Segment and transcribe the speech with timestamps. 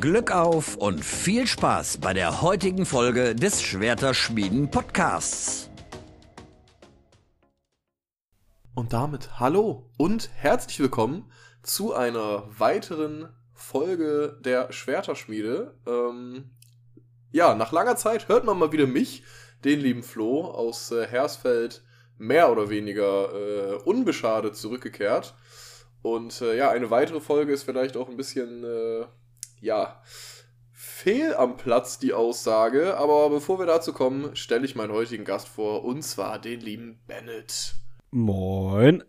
[0.00, 5.70] Glück auf und viel Spaß bei der heutigen Folge des Schwerterschmieden Podcasts.
[8.74, 11.32] Und damit hallo und herzlich willkommen
[11.62, 15.74] zu einer weiteren Folge der Schwerterschmiede.
[15.86, 16.50] Ähm,
[17.32, 19.22] ja, nach langer Zeit hört man mal wieder mich,
[19.64, 21.82] den lieben Flo aus äh, Hersfeld,
[22.18, 25.34] mehr oder weniger äh, unbeschadet zurückgekehrt.
[26.02, 29.06] Und äh, ja, eine weitere Folge ist vielleicht auch ein bisschen, äh,
[29.60, 30.02] ja,
[30.72, 32.96] fehl am Platz, die Aussage.
[32.96, 37.00] Aber bevor wir dazu kommen, stelle ich meinen heutigen Gast vor, und zwar den lieben
[37.06, 37.74] Bennett.
[38.10, 39.04] Moin.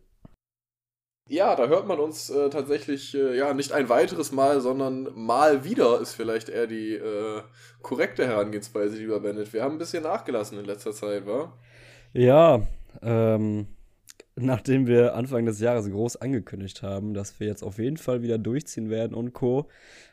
[1.29, 5.65] Ja, da hört man uns äh, tatsächlich, äh, ja, nicht ein weiteres Mal, sondern mal
[5.65, 7.41] wieder ist vielleicht eher die äh,
[7.81, 9.51] korrekte Herangehensweise, lieber Bennett.
[9.51, 11.51] Wir haben ein bisschen nachgelassen in letzter Zeit, wa?
[12.13, 12.61] Ja,
[13.01, 13.67] ähm,
[14.37, 18.37] nachdem wir Anfang des Jahres groß angekündigt haben, dass wir jetzt auf jeden Fall wieder
[18.37, 19.67] durchziehen werden und Co.,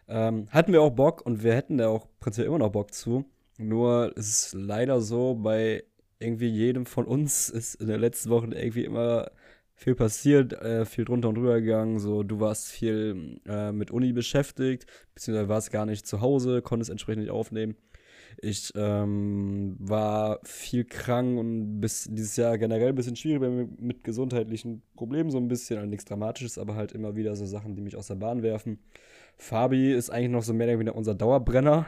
[0.08, 3.24] ähm, hatten wir auch Bock und wir hätten da auch prinzipiell immer noch Bock zu.
[3.58, 5.84] Nur ist es leider so, bei
[6.18, 9.30] irgendwie jedem von uns ist in den letzten Wochen irgendwie immer
[9.74, 11.98] viel passiert, äh, viel drunter und drüber gegangen.
[11.98, 16.90] So, du warst viel äh, mit Uni beschäftigt, beziehungsweise warst gar nicht zu Hause, konntest
[16.90, 17.76] entsprechend nicht aufnehmen.
[18.40, 23.40] Ich ähm, war viel krank und bis dieses Jahr generell ein bisschen schwierig
[23.80, 27.74] mit, gesundheitlichen Problemen, so ein bisschen, also nichts Dramatisches, aber halt immer wieder so Sachen,
[27.74, 28.78] die mich aus der Bahn werfen.
[29.36, 31.86] Fabi ist eigentlich noch so mehr oder weniger unser Dauerbrenner,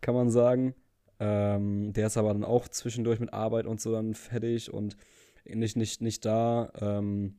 [0.00, 0.74] kann man sagen.
[1.20, 4.96] Ähm, der ist aber dann auch zwischendurch mit Arbeit und so dann fertig und
[5.44, 6.72] nicht, nicht, nicht da.
[6.80, 7.36] Ähm,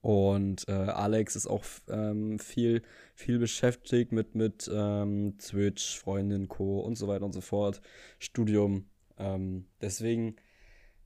[0.00, 2.82] und äh, Alex ist auch ähm, viel,
[3.14, 6.80] viel beschäftigt mit, mit ähm, Twitch, Freundin, Co.
[6.80, 7.80] und so weiter und so fort.
[8.18, 8.86] Studium.
[9.18, 10.36] Ähm, deswegen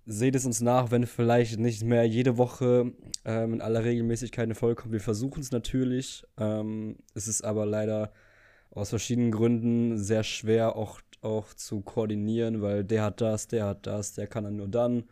[0.05, 2.93] seht es uns nach, wenn vielleicht nicht mehr jede Woche
[3.25, 4.93] ähm, in aller Regelmäßigkeit eine Folge kommt.
[4.93, 6.25] Wir versuchen es natürlich.
[6.39, 8.13] Ähm, es ist aber leider
[8.71, 13.87] aus verschiedenen Gründen sehr schwer auch, auch zu koordinieren, weil der hat das, der hat
[13.87, 15.05] das, der kann dann nur dann.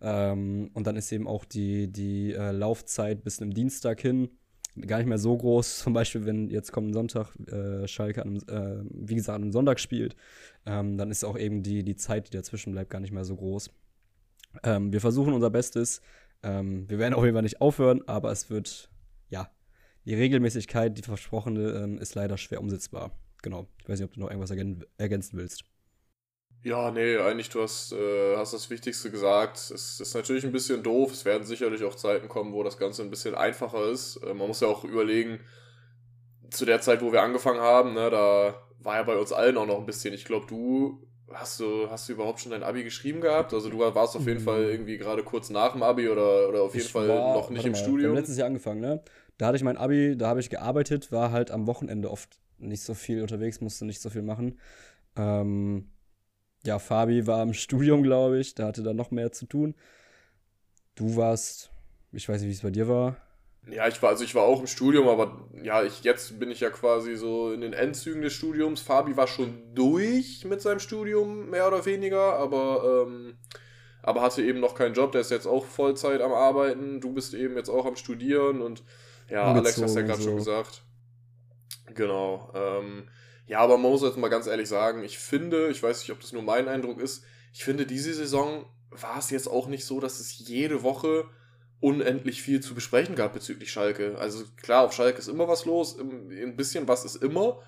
[0.00, 4.30] Ähm, und dann ist eben auch die, die äh, Laufzeit bis zum Dienstag hin
[4.86, 5.80] gar nicht mehr so groß.
[5.80, 9.80] Zum Beispiel, wenn jetzt kommt ein Sonntag äh, Schalke, an, äh, wie gesagt, einem Sonntag
[9.80, 10.14] spielt,
[10.66, 13.36] ähm, dann ist auch eben die, die Zeit, die dazwischen bleibt, gar nicht mehr so
[13.36, 13.70] groß.
[14.62, 16.00] Ähm, wir versuchen unser Bestes.
[16.42, 18.90] Ähm, wir werden auf jeden Fall nicht aufhören, aber es wird,
[19.28, 19.50] ja,
[20.04, 23.12] die Regelmäßigkeit, die versprochene, ähm, ist leider schwer umsetzbar.
[23.42, 23.66] Genau.
[23.82, 24.50] Ich weiß nicht, ob du noch irgendwas
[24.98, 25.64] ergänzen willst.
[26.64, 29.56] Ja, nee, eigentlich du hast, äh, hast das Wichtigste gesagt.
[29.56, 31.12] Es ist natürlich ein bisschen doof.
[31.12, 34.16] Es werden sicherlich auch Zeiten kommen, wo das Ganze ein bisschen einfacher ist.
[34.16, 35.40] Äh, man muss ja auch überlegen,
[36.50, 39.66] zu der Zeit, wo wir angefangen haben, ne, da war ja bei uns allen auch
[39.66, 40.14] noch ein bisschen.
[40.14, 43.52] Ich glaube, du hast du hast du überhaupt schon dein Abi geschrieben gehabt?
[43.52, 44.44] Also du warst auf jeden mhm.
[44.44, 47.50] Fall irgendwie gerade kurz nach dem Abi oder, oder auf jeden ich Fall war, noch
[47.50, 48.00] nicht im mal, Studium.
[48.00, 49.02] Ich habe letztes Jahr angefangen, ne?
[49.36, 52.82] Da hatte ich mein Abi, da habe ich gearbeitet, war halt am Wochenende oft nicht
[52.82, 54.58] so viel unterwegs, musste nicht so viel machen.
[55.16, 55.90] Ähm,
[56.64, 58.54] ja, Fabi war im Studium, glaube ich.
[58.54, 59.74] Da hatte da noch mehr zu tun.
[60.94, 61.70] Du warst,
[62.12, 63.16] ich weiß nicht, wie es bei dir war.
[63.70, 66.60] Ja, ich war, also ich war auch im Studium, aber ja, ich, jetzt bin ich
[66.60, 68.80] ja quasi so in den Endzügen des Studiums.
[68.80, 73.36] Fabi war schon durch mit seinem Studium, mehr oder weniger, aber, ähm,
[74.02, 75.12] aber hatte eben noch keinen Job.
[75.12, 77.00] Der ist jetzt auch Vollzeit am Arbeiten.
[77.00, 78.82] Du bist eben jetzt auch am Studieren und
[79.28, 80.30] ja, Alex hast ja gerade so.
[80.30, 80.82] schon gesagt.
[81.94, 82.50] Genau.
[82.54, 83.08] Ähm,
[83.48, 86.20] ja, aber man muss jetzt mal ganz ehrlich sagen, ich finde, ich weiß nicht, ob
[86.20, 90.00] das nur mein Eindruck ist, ich finde, diese Saison war es jetzt auch nicht so,
[90.00, 91.24] dass es jede Woche
[91.80, 94.18] unendlich viel zu besprechen gab bezüglich Schalke.
[94.18, 97.60] Also klar, auf Schalke ist immer was los, ein bisschen was ist immer,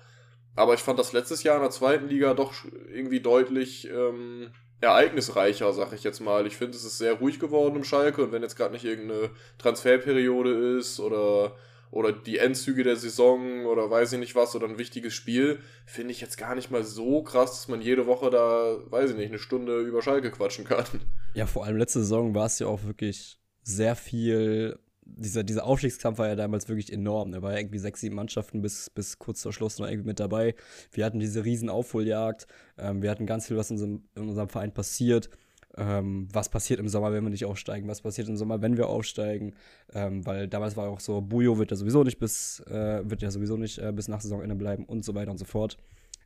[0.55, 2.53] aber ich fand das letztes Jahr in der zweiten Liga doch
[2.93, 6.45] irgendwie deutlich ähm, ereignisreicher, sag ich jetzt mal.
[6.45, 9.31] Ich finde, es ist sehr ruhig geworden im Schalke und wenn jetzt gerade nicht irgendeine
[9.57, 11.55] Transferperiode ist oder
[11.91, 16.11] oder die Endzüge der Saison oder weiß ich nicht was oder ein wichtiges Spiel, finde
[16.11, 19.29] ich jetzt gar nicht mal so krass, dass man jede Woche da, weiß ich nicht,
[19.29, 20.85] eine Stunde über Schalke quatschen kann.
[21.33, 24.79] Ja, vor allem letzte Saison war es ja auch wirklich sehr viel.
[25.03, 27.33] Dieser, dieser Aufstiegskampf war ja damals wirklich enorm.
[27.33, 30.19] Da war ja irgendwie sechs, sieben Mannschaften bis, bis kurz vor Schluss noch irgendwie mit
[30.19, 30.55] dabei.
[30.91, 32.47] Wir hatten diese riesen Aufholjagd.
[32.77, 35.29] Ähm, wir hatten ganz viel, was in unserem, in unserem Verein passiert
[35.77, 38.87] ähm, was passiert im Sommer, wenn wir nicht aufsteigen, was passiert im Sommer, wenn wir
[38.87, 39.55] aufsteigen,
[39.93, 43.31] ähm, weil damals war auch so, Bujo wird ja sowieso nicht bis, äh, wird ja
[43.31, 45.77] sowieso nicht äh, bis nach Saisonende bleiben und so weiter und so fort.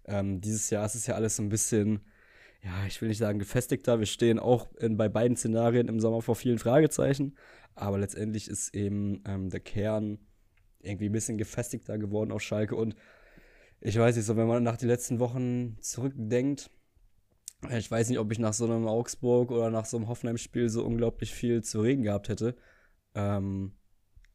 [0.06, 2.02] Ähm, dieses Jahr ist es ja alles ein bisschen,
[2.64, 6.22] ja, ich will nicht sagen gefestigter, wir stehen auch in, bei beiden Szenarien im Sommer
[6.22, 7.36] vor vielen Fragezeichen,
[7.76, 10.18] aber letztendlich ist eben ähm, der Kern
[10.82, 12.76] irgendwie ein bisschen gefestigter geworden auf Schalke.
[12.76, 12.96] Und
[13.82, 16.70] ich weiß nicht, so wenn man nach den letzten Wochen zurückdenkt,
[17.72, 20.84] ich weiß nicht, ob ich nach so einem Augsburg oder nach so einem Hoffenheim-Spiel so
[20.84, 22.56] unglaublich viel zu reden gehabt hätte.
[23.14, 23.74] Ähm,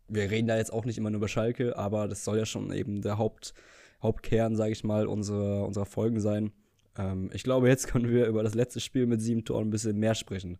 [0.08, 2.72] wir reden da jetzt auch nicht immer nur über Schalke, aber das soll ja schon
[2.72, 3.54] eben der Haupt,
[4.02, 6.52] Hauptkern, sage ich mal, unserer, unserer Folgen sein.
[6.98, 9.98] Ähm, ich glaube, jetzt können wir über das letzte Spiel mit sieben Toren ein bisschen
[9.98, 10.58] mehr sprechen.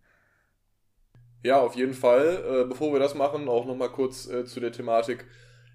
[1.43, 2.45] Ja, auf jeden Fall.
[2.47, 5.27] Äh, bevor wir das machen, auch nochmal kurz äh, zu der Thematik.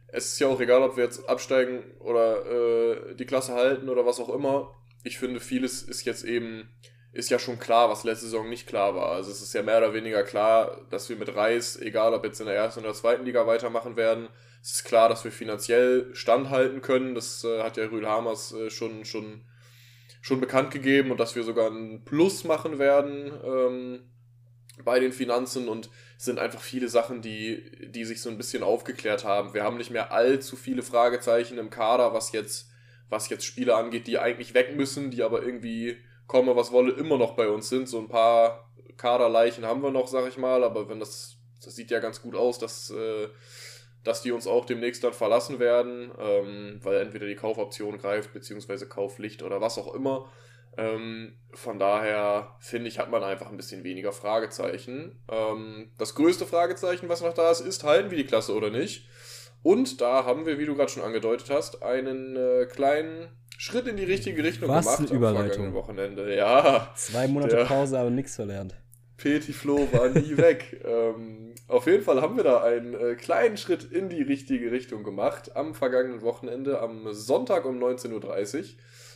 [0.07, 4.05] Es ist ja auch egal, ob wir jetzt absteigen oder äh, die Klasse halten oder
[4.05, 4.75] was auch immer.
[5.05, 6.67] Ich finde, vieles ist jetzt eben,
[7.13, 9.11] ist ja schon klar, was letzte Saison nicht klar war.
[9.11, 12.41] Also es ist ja mehr oder weniger klar, dass wir mit Reis, egal ob jetzt
[12.41, 14.27] in der ersten oder zweiten Liga weitermachen werden.
[14.61, 17.15] Es ist klar, dass wir finanziell standhalten können.
[17.15, 19.45] Das äh, hat ja Rühl Hamers äh, schon, schon,
[20.21, 23.31] schon bekannt gegeben und dass wir sogar einen Plus machen werden.
[23.45, 24.11] Ähm,
[24.83, 29.23] bei den Finanzen und sind einfach viele Sachen, die, die sich so ein bisschen aufgeklärt
[29.23, 29.53] haben.
[29.53, 32.69] Wir haben nicht mehr allzu viele Fragezeichen im Kader, was jetzt,
[33.09, 35.97] was jetzt Spiele angeht, die eigentlich weg müssen, die aber irgendwie
[36.27, 37.87] komme, was wolle, immer noch bei uns sind.
[37.87, 41.91] So ein paar Kaderleichen haben wir noch, sag ich mal, aber wenn das, das sieht
[41.91, 43.27] ja ganz gut aus, dass, äh,
[44.03, 48.87] dass die uns auch demnächst dann verlassen werden, ähm, weil entweder die Kaufoption greift, beziehungsweise
[48.87, 50.31] Kaufpflicht oder was auch immer.
[50.77, 55.19] Ähm, von daher finde ich, hat man einfach ein bisschen weniger Fragezeichen.
[55.29, 59.07] Ähm, das größte Fragezeichen, was noch da ist, ist, halten wir die Klasse oder nicht?
[59.65, 63.97] Und da haben wir, wie du gerade schon angedeutet hast, einen äh, kleinen Schritt in
[63.97, 65.65] die richtige Richtung was gemacht eine Überleitung.
[65.65, 66.35] am Wochenende.
[66.35, 66.93] Ja.
[66.95, 68.75] Zwei Monate Pause, aber nichts verlernt.
[69.17, 70.83] Petit Flo war nie weg.
[70.85, 75.03] Ähm, auf jeden Fall haben wir da einen äh, kleinen Schritt in die richtige Richtung
[75.03, 78.63] gemacht am vergangenen Wochenende, am Sonntag um 19.30 Uhr.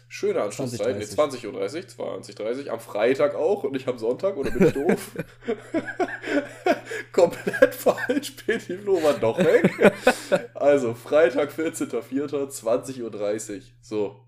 [0.08, 0.98] Schöne Anschlusszeit.
[0.98, 2.74] Nee, 20.30 Uhr, 20.30 Uhr.
[2.74, 5.12] Am Freitag auch und nicht am Sonntag, oder bin ich doof?
[7.12, 8.32] Komplett falsch.
[8.32, 9.94] Petit Flo war doch weg.
[10.54, 13.62] also, Freitag, 14.04., 20.30 Uhr.
[13.82, 14.20] So.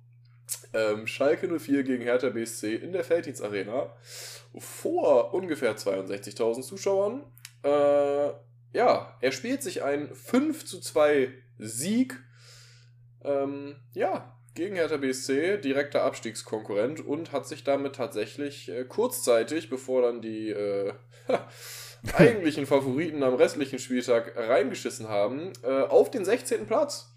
[0.73, 3.93] Ähm, Schalke 04 gegen Hertha BSC in der Felddienstarena
[4.57, 7.23] vor ungefähr 62.000 Zuschauern.
[7.63, 8.31] Äh,
[8.73, 12.17] ja, er spielt sich ein 5 zu 2 Sieg.
[13.23, 20.01] Ähm, ja, gegen Hertha BSC, direkter Abstiegskonkurrent und hat sich damit tatsächlich äh, kurzzeitig, bevor
[20.01, 20.93] dann die äh,
[22.17, 26.65] eigentlichen Favoriten am restlichen Spieltag reingeschissen haben, äh, auf den 16.
[26.65, 27.11] Platz.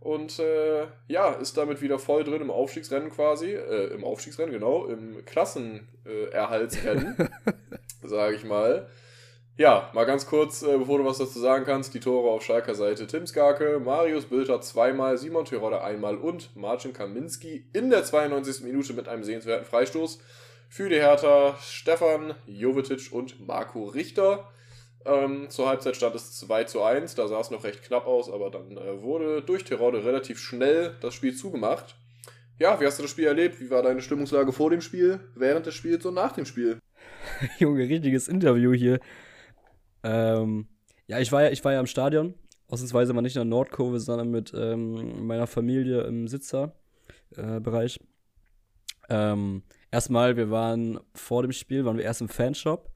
[0.00, 3.54] Und äh, ja, ist damit wieder voll drin im Aufstiegsrennen quasi.
[3.54, 7.16] Äh, Im Aufstiegsrennen, genau, im Klassenerhaltsrennen,
[8.04, 8.88] sage ich mal.
[9.58, 12.74] Ja, mal ganz kurz, äh, bevor du was dazu sagen kannst, die Tore auf Schalker
[12.74, 13.06] Seite.
[13.06, 18.64] Tim Skarke, Marius Bilder zweimal, Simon Terodde einmal und Marcin Kaminski in der 92.
[18.64, 20.20] Minute mit einem sehenswerten Freistoß.
[20.68, 24.50] Für die Hertha Stefan Jovetic und Marco Richter.
[25.04, 28.28] Ähm, zur Halbzeit stand es 2 zu 1, da sah es noch recht knapp aus,
[28.30, 31.94] aber dann äh, wurde durch Terodde relativ schnell das Spiel zugemacht.
[32.58, 33.60] Ja, wie hast du das Spiel erlebt?
[33.60, 36.78] Wie war deine Stimmungslage vor dem Spiel, während des Spiels und nach dem Spiel?
[37.58, 38.98] Junge, richtiges Interview hier.
[40.02, 40.66] Ähm,
[41.06, 42.34] ja, ich war ja, ich war ja im Stadion.
[42.68, 48.00] Ausnahmsweise mal nicht in der Nordkurve, sondern mit ähm, meiner Familie im Sitzerbereich.
[49.08, 52.90] Äh, ähm, erstmal, wir waren vor dem Spiel, waren wir erst im Fanshop.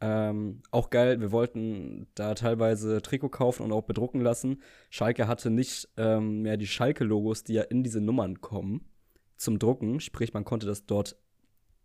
[0.00, 4.62] Ähm, auch geil, wir wollten da teilweise Trikot kaufen und auch bedrucken lassen.
[4.90, 8.88] Schalke hatte nicht ähm, mehr die Schalke-Logos, die ja in diese Nummern kommen,
[9.36, 10.00] zum Drucken.
[10.00, 11.16] Sprich, man konnte das dort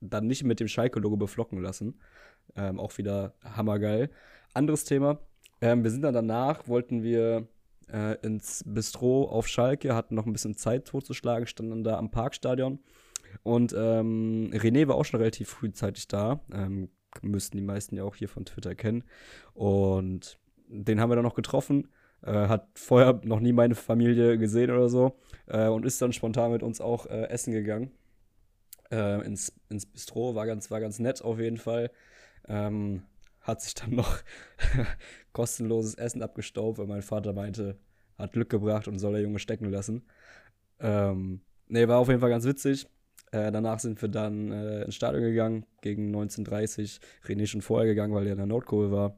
[0.01, 1.99] dann nicht mit dem Schalke-Logo beflocken lassen.
[2.55, 4.09] Ähm, auch wieder hammergeil.
[4.53, 5.19] Anderes Thema.
[5.61, 7.47] Ähm, wir sind dann danach, wollten wir
[7.91, 12.79] äh, ins Bistro auf Schalke, hatten noch ein bisschen Zeit totzuschlagen, standen da am Parkstadion.
[13.43, 16.41] Und ähm, René war auch schon relativ frühzeitig da.
[16.53, 16.89] Ähm,
[17.21, 19.03] müssten die meisten ja auch hier von Twitter kennen.
[19.53, 21.89] Und den haben wir dann noch getroffen.
[22.21, 25.17] Äh, hat vorher noch nie meine Familie gesehen oder so.
[25.47, 27.91] Äh, und ist dann spontan mit uns auch äh, essen gegangen.
[28.91, 30.35] Äh, ins, ins Bistro.
[30.35, 31.91] War ganz, war ganz nett auf jeden Fall.
[32.47, 33.03] Ähm,
[33.41, 34.17] hat sich dann noch
[35.33, 37.77] kostenloses Essen abgestaubt, weil mein Vater meinte,
[38.17, 40.05] hat Glück gebracht und soll der Junge stecken lassen.
[40.79, 42.87] Ähm, nee, war auf jeden Fall ganz witzig.
[43.31, 48.13] Äh, danach sind wir dann äh, ins Stadion gegangen, gegen 19.30 René schon vorher gegangen,
[48.13, 49.17] weil er in der Nordkurve war.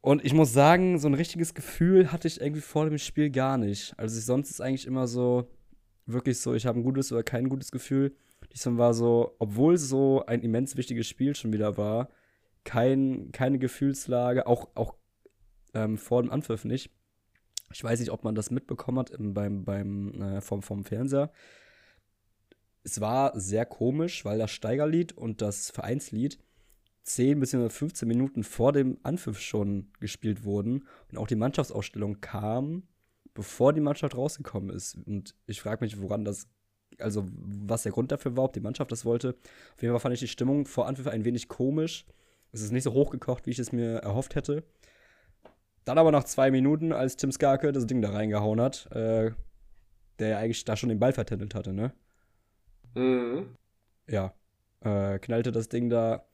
[0.00, 3.56] Und ich muss sagen, so ein richtiges Gefühl hatte ich irgendwie vor dem Spiel gar
[3.56, 3.94] nicht.
[3.96, 5.48] Also sonst ist eigentlich immer so,
[6.06, 8.14] wirklich so, ich habe ein gutes oder kein gutes Gefühl.
[8.52, 12.08] Diesmal war so, obwohl so ein immens wichtiges Spiel schon wieder war,
[12.64, 14.96] kein, keine Gefühlslage, auch, auch
[15.74, 16.90] ähm, vor dem Anpfiff nicht.
[17.72, 21.32] Ich weiß nicht, ob man das mitbekommen hat im, beim, beim, äh, vom, vom Fernseher.
[22.84, 26.38] Es war sehr komisch, weil das Steigerlied und das Vereinslied
[27.04, 27.68] 10 bzw.
[27.68, 32.84] 15 Minuten vor dem Anpfiff schon gespielt wurden und auch die Mannschaftsausstellung kam,
[33.34, 34.96] bevor die Mannschaft rausgekommen ist.
[35.06, 36.48] Und ich frage mich, woran das,
[36.98, 39.36] also was der Grund dafür war, ob die Mannschaft das wollte.
[39.74, 42.04] Auf jeden Fall fand ich die Stimmung vor Anpfiff ein wenig komisch.
[42.52, 44.64] Es ist nicht so hochgekocht, wie ich es mir erhofft hätte.
[45.84, 49.32] Dann aber nach zwei Minuten, als Tim Skarke das Ding da reingehauen hat, äh,
[50.18, 51.92] der ja eigentlich da schon den Ball vertändelt hatte, ne?
[52.94, 53.56] Mhm.
[54.08, 54.34] Ja.
[54.80, 56.26] Äh, knallte das Ding da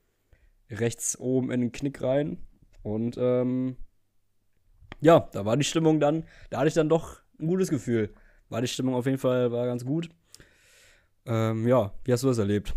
[0.70, 2.38] rechts oben in den Knick rein.
[2.82, 3.76] Und ähm,
[5.00, 8.12] ja, da war die Stimmung dann, da hatte ich dann doch ein gutes Gefühl.
[8.48, 10.08] War die Stimmung auf jeden Fall, war ganz gut.
[11.26, 12.74] Ähm, ja, wie hast du das erlebt?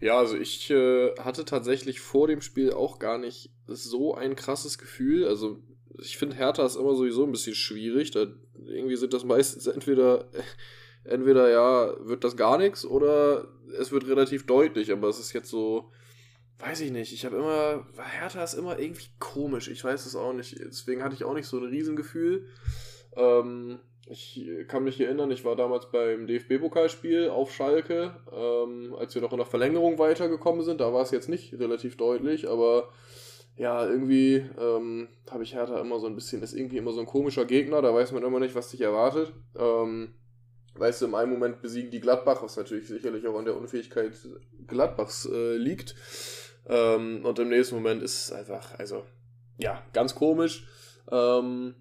[0.00, 4.76] Ja, also ich äh, hatte tatsächlich vor dem Spiel auch gar nicht so ein krasses
[4.76, 5.26] Gefühl.
[5.26, 5.60] Also
[6.00, 8.10] ich finde Hertha ist immer sowieso ein bisschen schwierig.
[8.10, 8.26] Da,
[8.66, 10.28] irgendwie sind das meistens entweder,
[11.04, 14.92] entweder ja, wird das gar nichts oder es wird relativ deutlich.
[14.92, 15.90] Aber es ist jetzt so,
[16.58, 17.12] weiß ich nicht.
[17.12, 17.86] Ich habe immer,
[18.18, 19.68] Hertha ist immer irgendwie komisch.
[19.68, 20.58] Ich weiß es auch nicht.
[20.58, 22.46] Deswegen hatte ich auch nicht so ein Riesengefühl.
[23.16, 29.22] Ähm, ich kann mich erinnern, ich war damals beim DFB-Pokalspiel auf Schalke, ähm, als wir
[29.22, 30.80] noch in der Verlängerung weitergekommen sind.
[30.80, 32.90] Da war es jetzt nicht relativ deutlich, aber
[33.56, 37.06] ja, irgendwie ähm, habe ich Hertha immer so ein bisschen, ist irgendwie immer so ein
[37.06, 39.32] komischer Gegner, da weiß man immer nicht, was dich erwartet.
[39.56, 40.14] Ähm,
[40.74, 44.12] weißt du, im einen Moment besiegen die Gladbach, was natürlich sicherlich auch an der Unfähigkeit
[44.66, 45.94] Gladbachs äh, liegt.
[46.66, 49.04] Ähm, und im nächsten Moment ist es einfach, also,
[49.58, 50.66] ja, ganz komisch.
[51.10, 51.74] Ähm,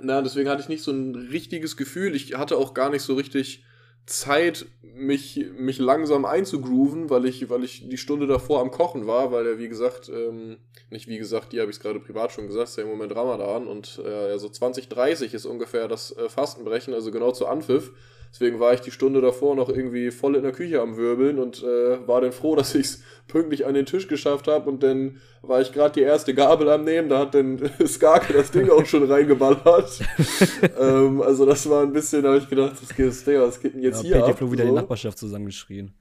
[0.00, 2.14] na, deswegen hatte ich nicht so ein richtiges Gefühl.
[2.14, 3.64] Ich hatte auch gar nicht so richtig
[4.06, 9.32] Zeit, mich, mich langsam einzugrooven, weil ich, weil ich die Stunde davor am Kochen war,
[9.32, 10.58] weil ja, wie gesagt, ähm,
[10.90, 13.16] nicht wie gesagt, die habe ich es gerade privat schon gesagt, ist ja im Moment
[13.16, 17.92] Ramadan und äh, ja, so 2030 ist ungefähr das äh, Fastenbrechen, also genau zu Anpfiff.
[18.34, 21.62] Deswegen war ich die Stunde davor noch irgendwie voll in der Küche am Wirbeln und
[21.62, 24.68] äh, war dann froh, dass ich es pünktlich an den Tisch geschafft habe.
[24.68, 28.50] Und dann war ich gerade die erste Gabel am Nehmen, da hat dann Skarke das
[28.50, 30.00] Ding auch schon reingeballert.
[30.80, 33.82] ähm, also das war ein bisschen, da habe ich gedacht, was geht, was geht denn
[33.82, 34.38] jetzt ja, hier Peter ab?
[34.38, 34.70] Flo wieder so.
[34.70, 35.94] die Nachbarschaft zusammengeschrien.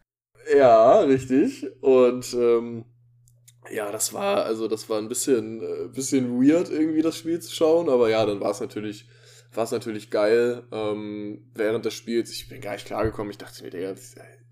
[0.57, 1.67] Ja, richtig.
[1.81, 2.85] Und ähm,
[3.71, 7.53] ja, das war, also das war ein bisschen, äh, bisschen weird, irgendwie das Spiel zu
[7.53, 9.05] schauen, aber ja, dann war es natürlich
[9.55, 12.31] war es natürlich geil ähm, während des Spiels.
[12.31, 13.31] Ich bin gar nicht klargekommen.
[13.31, 13.95] Ich dachte mir,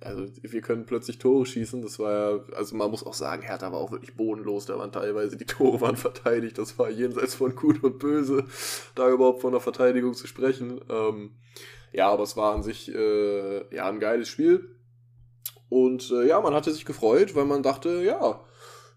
[0.01, 1.81] also wir können plötzlich Tore schießen.
[1.81, 4.65] Das war ja, also man muss auch sagen, Hertha war auch wirklich bodenlos.
[4.65, 6.57] Da waren teilweise die Tore waren verteidigt.
[6.57, 8.45] Das war jenseits von Gut und Böse,
[8.95, 10.81] da überhaupt von der Verteidigung zu sprechen.
[10.89, 11.31] Ähm,
[11.91, 14.75] ja, aber es war an sich äh, ja ein geiles Spiel.
[15.69, 18.43] Und äh, ja, man hatte sich gefreut, weil man dachte, ja,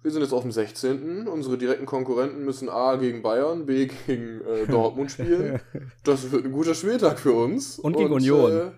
[0.04, 1.26] wir sind jetzt auf dem 16.
[1.26, 5.60] Unsere direkten Konkurrenten müssen A gegen Bayern, B gegen äh, Dortmund spielen.
[6.04, 7.78] Das wird ein guter Spieltag für uns.
[7.78, 8.52] Und gegen und, Union.
[8.52, 8.70] Äh,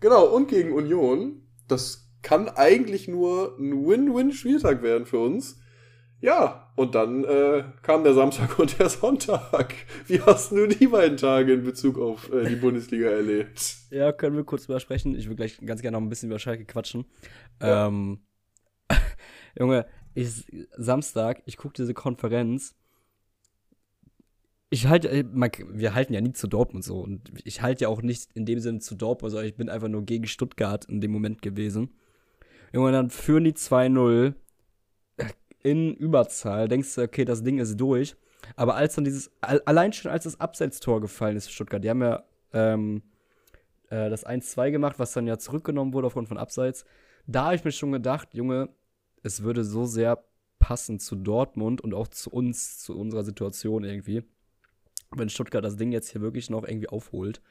[0.00, 1.42] genau, und gegen Union.
[1.68, 5.60] Das kann eigentlich nur ein Win-Win-Spieltag werden für uns.
[6.22, 9.74] Ja, und dann äh, kam der Samstag und der Sonntag.
[10.06, 13.76] Wie hast du die beiden Tage in Bezug auf äh, die Bundesliga erlebt?
[13.90, 15.14] Ja, können wir kurz drüber sprechen.
[15.14, 17.04] Ich würde gleich ganz gerne noch ein bisschen über Schalke quatschen.
[17.60, 17.88] Ja.
[17.88, 18.20] Ähm,
[19.58, 22.74] Junge, ich, Samstag, ich gucke diese Konferenz.
[24.70, 27.00] Ich halte, äh, wir halten ja nie zu Dortmund so.
[27.00, 29.88] Und ich halte ja auch nicht in dem Sinne zu Dortmund, sondern ich bin einfach
[29.88, 31.90] nur gegen Stuttgart in dem Moment gewesen.
[32.72, 34.34] Irgendwann dann führen die 2-0
[35.16, 35.24] äh,
[35.62, 36.68] in Überzahl.
[36.68, 38.16] Denkst du, okay, das Ding ist durch.
[38.56, 42.02] Aber als dann dieses, allein schon als das Abseitstor gefallen ist für Stuttgart, die haben
[42.02, 43.02] ja ähm,
[43.90, 46.84] äh, das 1-2 gemacht, was dann ja zurückgenommen wurde aufgrund von Abseits.
[47.26, 48.68] Da habe ich mir schon gedacht, Junge,
[49.24, 50.22] es würde so sehr
[50.60, 54.22] passen zu Dortmund und auch zu uns, zu unserer Situation irgendwie,
[55.10, 57.42] wenn Stuttgart das Ding jetzt hier wirklich noch irgendwie aufholt.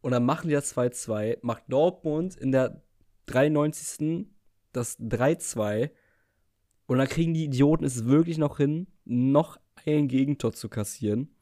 [0.00, 2.82] Und dann machen die das 2-2, macht Dortmund in der
[3.26, 4.26] 93.
[4.72, 5.90] das 3-2
[6.86, 11.34] und dann kriegen die Idioten es wirklich noch hin, noch ein Gegentor zu kassieren.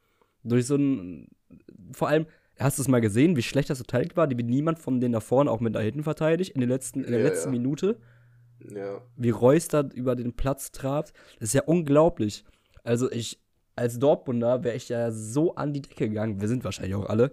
[0.44, 1.28] Durch so ein,
[1.92, 2.26] vor allem,
[2.58, 4.28] hast du es mal gesehen, wie schlecht das verteidigt war?
[4.28, 7.02] Die wird niemand von denen da vorne auch mit da hinten verteidigt, in, den letzten,
[7.02, 7.58] in der ja, letzten ja.
[7.58, 8.00] Minute.
[8.60, 9.00] Ja.
[9.16, 11.12] Wie Reus da über den Platz trabt.
[11.38, 12.44] Das ist ja unglaublich.
[12.84, 13.40] Also ich,
[13.75, 16.40] als Dortmunder wäre ich ja so an die Decke gegangen.
[16.40, 17.32] Wir sind wahrscheinlich auch alle.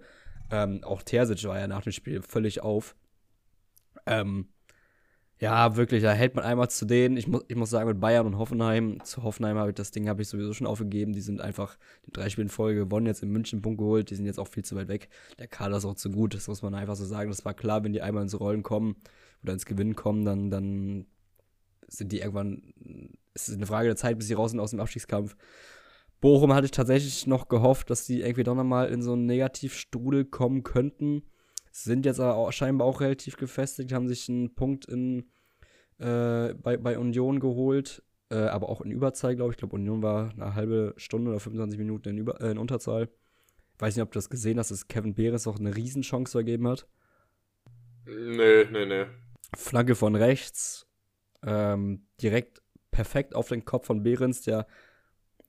[0.50, 2.94] Ähm, auch Terzic war ja nach dem Spiel völlig auf.
[4.06, 4.48] Ähm,
[5.40, 7.16] ja, wirklich, da hält man einmal zu denen.
[7.16, 10.08] Ich, mu ich muss sagen, mit Bayern und Hoffenheim, zu Hoffenheim habe ich das Ding
[10.08, 11.12] habe ich sowieso schon aufgegeben.
[11.12, 11.76] Die sind einfach
[12.06, 14.10] die drei Spiele in Folge gewonnen, jetzt in München Punkt geholt.
[14.10, 15.08] Die sind jetzt auch viel zu weit weg.
[15.38, 17.30] Der Kader ist auch zu gut, das muss man einfach so sagen.
[17.30, 18.96] Das war klar, wenn die einmal ins Rollen kommen
[19.42, 21.06] oder ins Gewinnen kommen, dann, dann
[21.88, 22.74] sind die irgendwann,
[23.34, 25.36] es ist eine Frage der Zeit, bis sie raus sind aus dem Abstiegskampf.
[26.20, 30.24] Bochum hatte ich tatsächlich noch gehofft, dass die irgendwie doch nochmal in so einen Negativstrudel
[30.24, 31.22] kommen könnten.
[31.70, 35.30] Sind jetzt aber auch, scheinbar auch relativ gefestigt, haben sich einen Punkt in,
[35.98, 39.56] äh, bei, bei Union geholt, äh, aber auch in Überzahl, glaube ich.
[39.56, 43.08] Ich glaube, Union war eine halbe Stunde oder 25 Minuten in, Über, äh, in Unterzahl.
[43.78, 46.86] Weiß nicht, ob du das gesehen hast, dass Kevin Behrens auch eine Riesenchance vergeben hat.
[48.06, 49.06] Nee, nee, nee.
[49.56, 50.86] Flanke von rechts,
[51.44, 54.66] ähm, direkt perfekt auf den Kopf von Behrens, der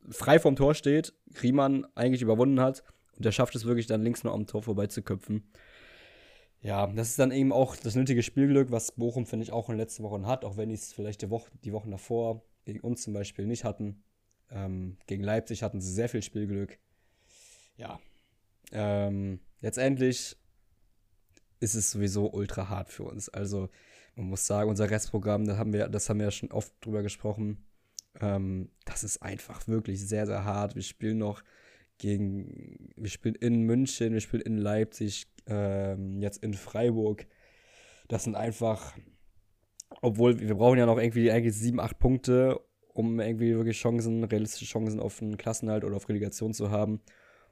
[0.10, 2.84] frei vom Tor steht, Riemann eigentlich überwunden hat
[3.16, 5.44] Und der schafft es wirklich dann links nur am Tor vorbeizuköpfen.
[6.62, 9.76] Ja, das ist dann eben auch das nötige Spielglück, was Bochum, finde ich, auch in
[9.76, 12.80] den letzten Wochen hat, auch wenn die es vielleicht die, Woche, die Wochen davor gegen
[12.80, 14.04] uns zum Beispiel nicht hatten.
[14.50, 16.80] Ähm, gegen Leipzig hatten sie sehr viel Spielglück.
[17.78, 18.00] Ja.
[18.72, 20.38] Ähm, letztendlich
[21.60, 23.30] ist es sowieso ultra hart für uns.
[23.30, 23.70] Also,
[24.16, 27.04] man muss sagen, unser Restprogramm, das haben wir, das haben wir ja schon oft drüber
[27.04, 27.66] gesprochen.
[28.20, 30.76] Ähm, das ist einfach wirklich sehr, sehr hart.
[30.76, 31.44] Wir spielen noch
[31.98, 37.28] gegen, wir spielen in München, wir spielen in Leipzig, ähm, jetzt in Freiburg.
[38.08, 38.96] Das sind einfach,
[40.02, 42.60] obwohl wir brauchen ja noch irgendwie eigentlich sieben, acht Punkte,
[42.94, 47.02] um irgendwie wirklich Chancen, realistische Chancen auf einen Klassenhalt oder auf Relegation zu haben.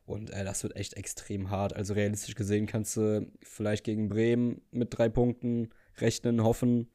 [0.05, 1.75] Und äh, das wird echt extrem hart.
[1.75, 6.89] Also realistisch gesehen kannst du vielleicht gegen Bremen mit drei Punkten rechnen, hoffen.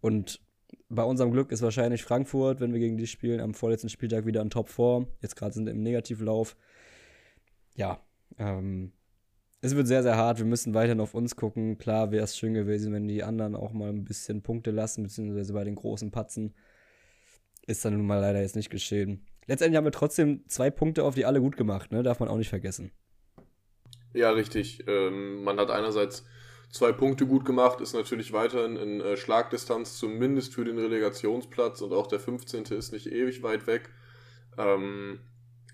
[0.00, 0.40] Und
[0.88, 4.42] bei unserem Glück ist wahrscheinlich Frankfurt, wenn wir gegen die spielen, am vorletzten Spieltag wieder
[4.42, 5.06] in Top 4.
[5.20, 6.56] Jetzt gerade sind wir im Negativlauf.
[7.74, 8.00] Ja,
[8.38, 8.92] ähm,
[9.60, 10.38] es wird sehr, sehr hart.
[10.38, 11.78] Wir müssen weiterhin auf uns gucken.
[11.78, 15.52] Klar wäre es schön gewesen, wenn die anderen auch mal ein bisschen Punkte lassen, beziehungsweise
[15.52, 16.54] bei den großen Patzen.
[17.66, 19.26] Ist dann nun mal leider jetzt nicht geschehen.
[19.46, 22.02] Letztendlich haben wir trotzdem zwei Punkte auf die alle gut gemacht, ne?
[22.02, 22.92] Darf man auch nicht vergessen.
[24.14, 24.84] Ja, richtig.
[24.86, 26.24] Ähm, man hat einerseits
[26.70, 31.92] zwei Punkte gut gemacht, ist natürlich weiterhin in äh, Schlagdistanz, zumindest für den Relegationsplatz und
[31.92, 32.64] auch der 15.
[32.64, 33.90] ist nicht ewig weit weg.
[34.56, 35.20] Ähm,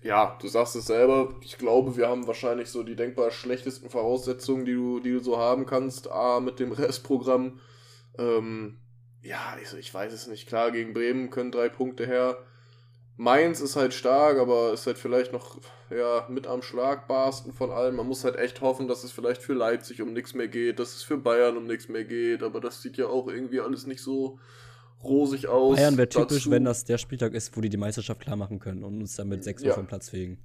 [0.01, 4.63] ja, du sagst es selber, ich glaube, wir haben wahrscheinlich so die denkbar schlechtesten Voraussetzungen,
[4.63, 7.59] die du, die du so haben kannst, A, mit dem Restprogramm.
[8.17, 8.77] Ähm,
[9.23, 10.47] ja, ich, ich weiß es nicht.
[10.47, 12.37] Klar, gegen Bremen können drei Punkte her.
[13.17, 15.57] Mainz ist halt stark, aber ist halt vielleicht noch
[15.89, 17.95] ja, mit am schlagbarsten von allen.
[17.95, 20.95] Man muss halt echt hoffen, dass es vielleicht für Leipzig um nichts mehr geht, dass
[20.95, 24.01] es für Bayern um nichts mehr geht, aber das sieht ja auch irgendwie alles nicht
[24.01, 24.39] so
[25.01, 25.77] rosig aus.
[25.77, 28.59] Bayern wäre typisch, Dazu, wenn das der Spieltag ist, wo die die Meisterschaft klar machen
[28.59, 29.73] können und uns dann mit sechs ja.
[29.73, 30.37] vom Platz fegen.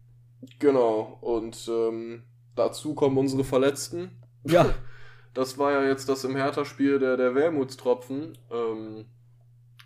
[0.58, 2.22] Genau, und ähm,
[2.54, 4.10] dazu kommen unsere Verletzten.
[4.44, 4.74] Ja.
[5.32, 9.04] Das war ja jetzt das im Hertha-Spiel der, der Wermutstropfen, ähm,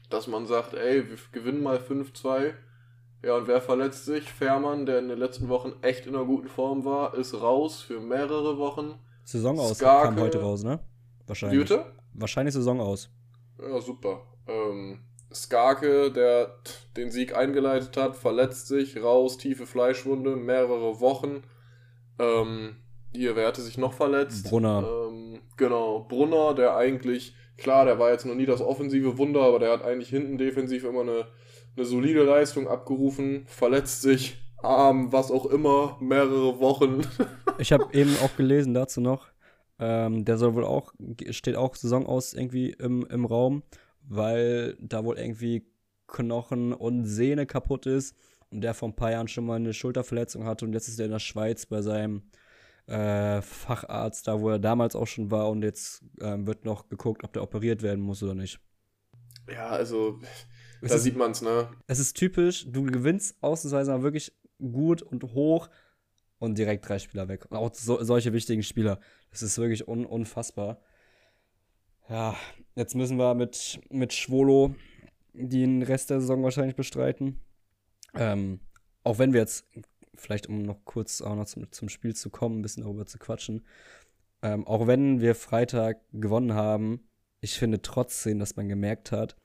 [0.09, 2.55] dass man sagt, ey, wir gewinnen mal 5-2.
[3.25, 4.31] Ja, und wer verletzt sich?
[4.31, 8.01] Fährmann, der in den letzten Wochen echt in einer guten Form war, ist raus für
[8.01, 8.99] mehrere Wochen.
[9.25, 10.81] Saison aus kam heute raus, ne?
[11.27, 11.61] Wahrscheinlich.
[11.61, 11.87] Bitte?
[12.13, 13.11] Wahrscheinlich Saison aus.
[13.59, 14.21] Ja, super.
[14.47, 15.01] Ähm,
[15.33, 16.55] Skarke, der
[16.97, 21.43] den Sieg eingeleitet hat, verletzt sich, raus, tiefe Fleischwunde, mehrere Wochen.
[22.19, 22.77] Ähm,
[23.15, 24.49] hier, wer hatte sich noch verletzt?
[24.49, 24.87] Brunner.
[25.09, 29.59] Ähm, genau, Brunner, der eigentlich, klar, der war jetzt noch nie das offensive Wunder, aber
[29.59, 31.27] der hat eigentlich hinten defensiv immer eine,
[31.77, 37.03] eine solide Leistung abgerufen, verletzt sich, Arm, was auch immer, mehrere Wochen.
[37.59, 39.29] ich habe eben auch gelesen dazu noch,
[39.79, 40.93] ähm, der soll wohl auch,
[41.31, 43.63] steht auch Saison aus irgendwie im, im Raum
[44.09, 45.67] weil da wohl irgendwie
[46.07, 48.17] Knochen und Sehne kaputt ist
[48.51, 51.07] und der vor ein paar Jahren schon mal eine Schulterverletzung hatte und jetzt ist er
[51.07, 52.23] in der Schweiz bei seinem
[52.87, 57.25] äh, Facharzt, da wo er damals auch schon war und jetzt ähm, wird noch geguckt,
[57.25, 58.61] ob der operiert werden muss oder nicht.
[59.51, 60.21] Ja, also
[60.81, 61.69] es da ist, sieht man's, ne?
[61.87, 65.69] Es ist typisch, du gewinnst ausnahmsweise mal wirklich gut und hoch
[66.39, 67.47] und direkt drei Spieler weg.
[67.51, 69.01] Und auch so, solche wichtigen Spieler.
[69.31, 70.81] Das ist wirklich un unfassbar.
[72.09, 72.37] Ja,
[72.75, 74.75] jetzt müssen wir mit, mit Schwolo
[75.33, 77.41] den Rest der Saison wahrscheinlich bestreiten.
[78.15, 78.61] Ähm,
[79.03, 79.67] auch wenn wir jetzt,
[80.15, 83.19] vielleicht um noch kurz auch noch zum, zum Spiel zu kommen, ein bisschen darüber zu
[83.19, 83.65] quatschen,
[84.43, 87.09] ähm, auch wenn wir Freitag gewonnen haben,
[87.41, 89.37] ich finde trotzdem, dass man gemerkt hat,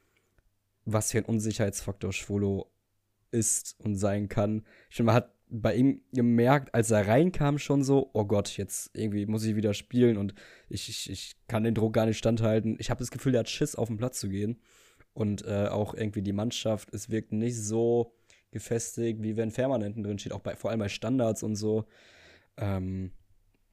[0.93, 2.71] was für ein Unsicherheitsfaktor Schwolo
[3.31, 4.65] ist und sein kann.
[4.89, 8.91] Ich finde, man hat bei ihm gemerkt, als er reinkam, schon so, oh Gott, jetzt
[8.93, 10.35] irgendwie muss ich wieder spielen und
[10.69, 12.77] ich, ich, ich kann den Druck gar nicht standhalten.
[12.79, 14.61] Ich habe das Gefühl, der hat Schiss, auf den Platz zu gehen.
[15.13, 18.13] Und äh, auch irgendwie die Mannschaft, es wirkt nicht so
[18.51, 21.85] gefestigt, wie wenn Fährmann hinten drin steht, auch bei, vor allem bei Standards und so.
[22.57, 23.11] Ähm,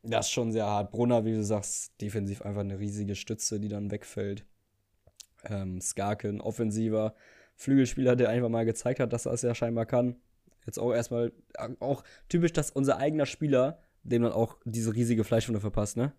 [0.03, 0.93] das ist schon sehr hart.
[0.93, 4.47] Brunner, wie du sagst, defensiv einfach eine riesige Stütze, die dann wegfällt.
[5.49, 7.15] Ähm, Skarken, offensiver
[7.55, 10.17] Flügelspieler, der einfach mal gezeigt hat, dass er es ja scheinbar kann
[10.67, 11.33] jetzt auch erstmal,
[11.81, 16.13] auch typisch, dass unser eigener Spieler dem dann auch diese riesige Fleischwunde verpasst, ne?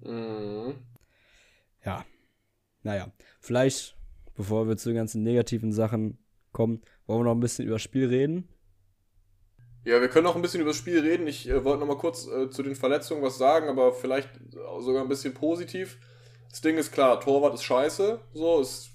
[0.00, 0.74] Mhm.
[1.84, 2.04] Ja.
[2.82, 3.96] Naja, vielleicht,
[4.34, 6.18] bevor wir zu den ganzen negativen Sachen
[6.52, 8.48] kommen, wollen wir noch ein bisschen über das Spiel reden.
[9.84, 11.26] Ja, wir können noch ein bisschen über das Spiel reden.
[11.26, 14.30] Ich äh, wollte noch mal kurz äh, zu den Verletzungen was sagen, aber vielleicht
[14.80, 15.98] sogar ein bisschen positiv.
[16.52, 18.20] Das Ding ist klar, Torwart ist scheiße.
[18.34, 18.90] So, ist,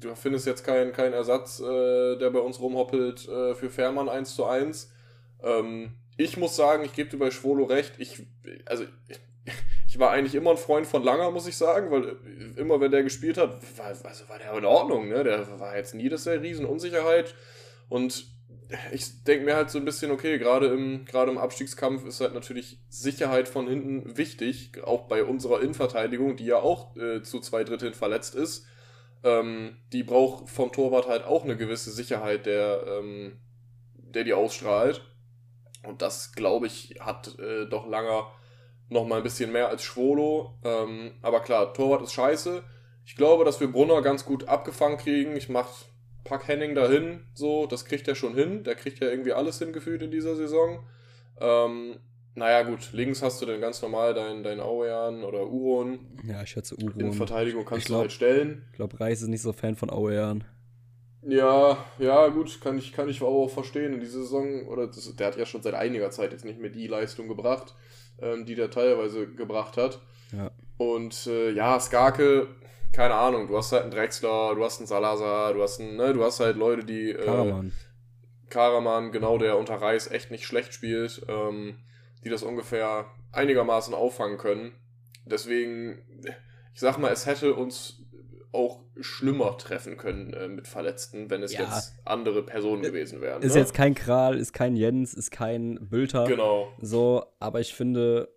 [0.00, 4.34] du findest jetzt keinen kein Ersatz, äh, der bei uns rumhoppelt äh, für Fährmann 1
[4.34, 4.92] zu 1.
[5.44, 7.92] Ähm, ich muss sagen, ich gebe dir bei Schwolo recht.
[7.98, 8.26] Ich,
[8.66, 8.84] also,
[9.86, 12.16] ich, war eigentlich immer ein Freund von Langer, muss ich sagen, weil
[12.56, 15.08] immer, wenn der gespielt hat, war, also war der in Ordnung.
[15.08, 15.22] Ne?
[15.22, 17.36] Der war jetzt nie das der Riesenunsicherheit.
[17.88, 18.26] Und
[18.92, 22.34] ich denke mir halt so ein bisschen, okay, gerade im, gerade im Abstiegskampf ist halt
[22.34, 27.64] natürlich Sicherheit von hinten wichtig, auch bei unserer Innenverteidigung, die ja auch äh, zu zwei
[27.64, 28.66] Dritteln verletzt ist.
[29.24, 33.38] Ähm, die braucht vom Torwart halt auch eine gewisse Sicherheit, der, ähm,
[33.94, 35.02] der die ausstrahlt.
[35.82, 38.30] Und das, glaube ich, hat äh, doch Langer
[38.88, 40.58] noch mal ein bisschen mehr als Schwolo.
[40.64, 42.62] Ähm, aber klar, Torwart ist scheiße.
[43.04, 45.36] Ich glaube, dass wir Brunner ganz gut abgefangen kriegen.
[45.36, 45.70] Ich mach,
[46.28, 48.64] pack Henning dahin, so, das kriegt er schon hin.
[48.64, 50.84] Der kriegt ja irgendwie alles hingefühlt in dieser Saison.
[51.40, 51.96] Ähm,
[52.34, 55.98] naja, gut, links hast du dann ganz normal deinen dein Auean oder Uron.
[56.24, 57.00] Ja, ich schätze Uron.
[57.00, 58.64] In Verteidigung kannst glaub- du halt stellen.
[58.70, 60.44] Ich glaube, Reis ist nicht so Fan von Auean.
[61.22, 63.92] Ja, ja, gut, kann ich, kann ich aber auch verstehen.
[63.92, 66.70] In dieser Saison, oder das, der hat ja schon seit einiger Zeit jetzt nicht mehr
[66.70, 67.74] die Leistung gebracht,
[68.20, 70.00] ähm, die der teilweise gebracht hat.
[70.32, 70.52] Ja.
[70.76, 72.46] Und äh, ja, Skarke,
[72.92, 76.12] keine Ahnung, du hast halt einen Drexler, du hast einen Salazar, du hast einen, ne,
[76.12, 77.10] du hast halt Leute, die.
[77.10, 77.72] Äh, Karaman.
[78.48, 81.78] Karaman, genau, der unter Reis echt nicht schlecht spielt, ähm,
[82.24, 84.72] die das ungefähr einigermaßen auffangen können.
[85.26, 86.02] Deswegen,
[86.72, 88.02] ich sag mal, es hätte uns
[88.52, 91.60] auch schlimmer treffen können äh, mit Verletzten, wenn es Ja.
[91.64, 93.42] jetzt andere Personen gewesen wären.
[93.42, 93.60] Ist ne?
[93.60, 96.24] jetzt kein Kral, ist kein Jens, ist kein Bülter.
[96.24, 96.72] Genau.
[96.80, 98.34] So, aber ich finde,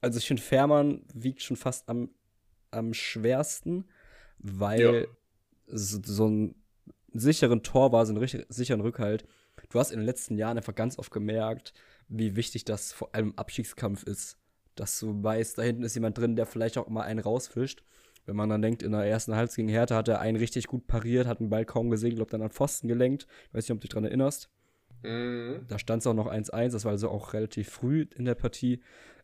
[0.00, 2.10] also ich finde, Fährmann wiegt schon fast am,
[2.72, 3.84] am schwersten,
[4.38, 5.04] weil Ja.
[5.66, 6.54] so, so einen
[7.12, 9.24] sicheren Tor war, so einen sicheren Rückhalt.
[9.70, 11.72] Du hast in den letzten Jahren einfach ganz oft gemerkt,
[12.08, 14.38] wie wichtig das vor allem im Abstiegskampf ist.
[14.74, 17.84] Dass du weißt, da hinten ist jemand drin, der vielleicht auch mal einen rausfischt.
[18.24, 20.86] Wenn man dann denkt, in der ersten Halbzeit gegen Hertha hat er einen richtig gut
[20.86, 23.26] pariert, hat den Ball kaum gesehen, glaubt dann an Pfosten gelenkt.
[23.48, 24.48] Ich weiß nicht, ob du dich daran erinnerst.
[25.02, 25.66] Mhm.
[25.68, 28.80] Da stand es auch noch 1-1, das war also auch relativ früh in der Partie.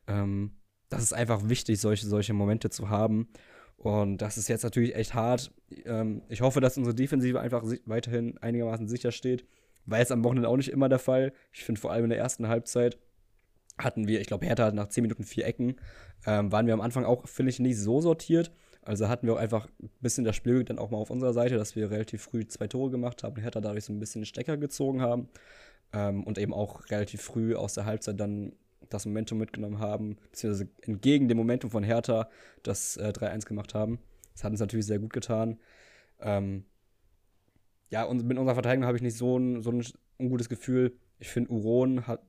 [0.09, 0.53] Ähm,
[0.89, 3.29] das ist einfach wichtig, solche, solche Momente zu haben.
[3.77, 5.53] Und das ist jetzt natürlich echt hart.
[5.85, 9.47] Ähm, ich hoffe, dass unsere Defensive einfach weiterhin einigermaßen sicher steht.
[9.87, 11.33] War jetzt am Wochenende auch nicht immer der Fall.
[11.53, 12.99] Ich finde vor allem in der ersten Halbzeit
[13.79, 15.77] hatten wir, ich glaube, Hertha hat nach 10 Minuten vier Ecken.
[16.27, 18.51] Ähm, waren wir am Anfang auch, finde ich, nicht so sortiert.
[18.83, 21.57] Also hatten wir auch einfach ein bisschen das Spiel dann auch mal auf unserer Seite,
[21.57, 24.27] dass wir relativ früh zwei Tore gemacht haben und Hertha dadurch so ein bisschen den
[24.27, 25.29] Stecker gezogen haben.
[25.93, 28.53] Ähm, und eben auch relativ früh aus der Halbzeit dann
[28.89, 32.29] das Momentum mitgenommen haben, beziehungsweise entgegen dem Momentum von Hertha
[32.63, 33.99] das äh, 3-1 gemacht haben.
[34.35, 35.59] Das hat uns natürlich sehr gut getan.
[36.21, 36.65] Ähm,
[37.91, 39.85] ja, und mit unserer Verteidigung habe ich nicht so ein, so ein
[40.19, 40.97] ungutes Gefühl.
[41.19, 42.23] Ich finde, Uron hat,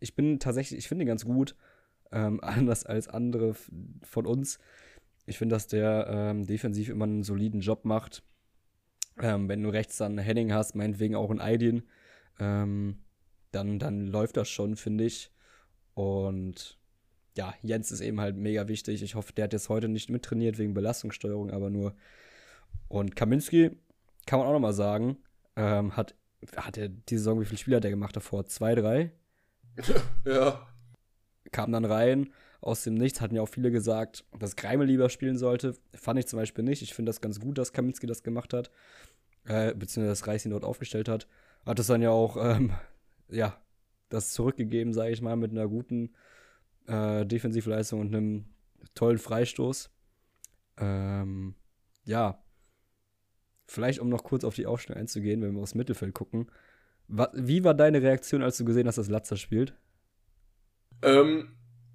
[0.00, 1.56] ich bin tatsächlich, ich finde ihn ganz gut,
[2.12, 3.54] ähm, anders als andere
[4.02, 4.58] von uns.
[5.26, 8.22] Ich finde, dass der ähm, defensiv immer einen soliden Job macht.
[9.20, 11.84] Ähm, wenn du rechts dann Henning hast, meinetwegen auch einen Aydin,
[12.40, 12.98] ähm,
[13.52, 15.30] dann, dann läuft das schon, finde ich.
[15.94, 16.78] Und
[17.36, 19.02] ja, Jens ist eben halt mega wichtig.
[19.02, 21.94] Ich hoffe, der hat jetzt heute nicht mittrainiert wegen Belastungssteuerung, aber nur.
[22.88, 23.76] Und Kaminski,
[24.26, 25.18] kann man auch nochmal sagen,
[25.56, 26.14] ähm, hat,
[26.56, 28.46] hat er die Saison, wie viele Spiele hat er gemacht davor?
[28.46, 29.12] Zwei, drei?
[30.24, 30.66] Ja.
[31.52, 35.36] Kam dann rein aus dem Nichts, hatten ja auch viele gesagt, dass Greimel lieber spielen
[35.36, 35.76] sollte.
[35.94, 36.82] Fand ich zum Beispiel nicht.
[36.82, 38.70] Ich finde das ganz gut, dass Kaminski das gemacht hat.
[39.44, 41.28] Äh, beziehungsweise dass Reis ihn dort aufgestellt hat.
[41.66, 42.72] Hat es dann ja auch, ähm,
[43.28, 43.60] ja,
[44.14, 46.14] das zurückgegeben, sage ich mal, mit einer guten
[46.86, 48.46] äh, Defensivleistung und einem
[48.94, 49.90] tollen Freistoß.
[50.78, 51.54] Ähm,
[52.04, 52.42] ja,
[53.66, 56.50] vielleicht um noch kurz auf die Aufstellung einzugehen, wenn wir aufs Mittelfeld gucken.
[57.08, 59.74] Wie war deine Reaktion, als du gesehen hast, dass Latzer spielt?
[61.02, 61.48] Ähm,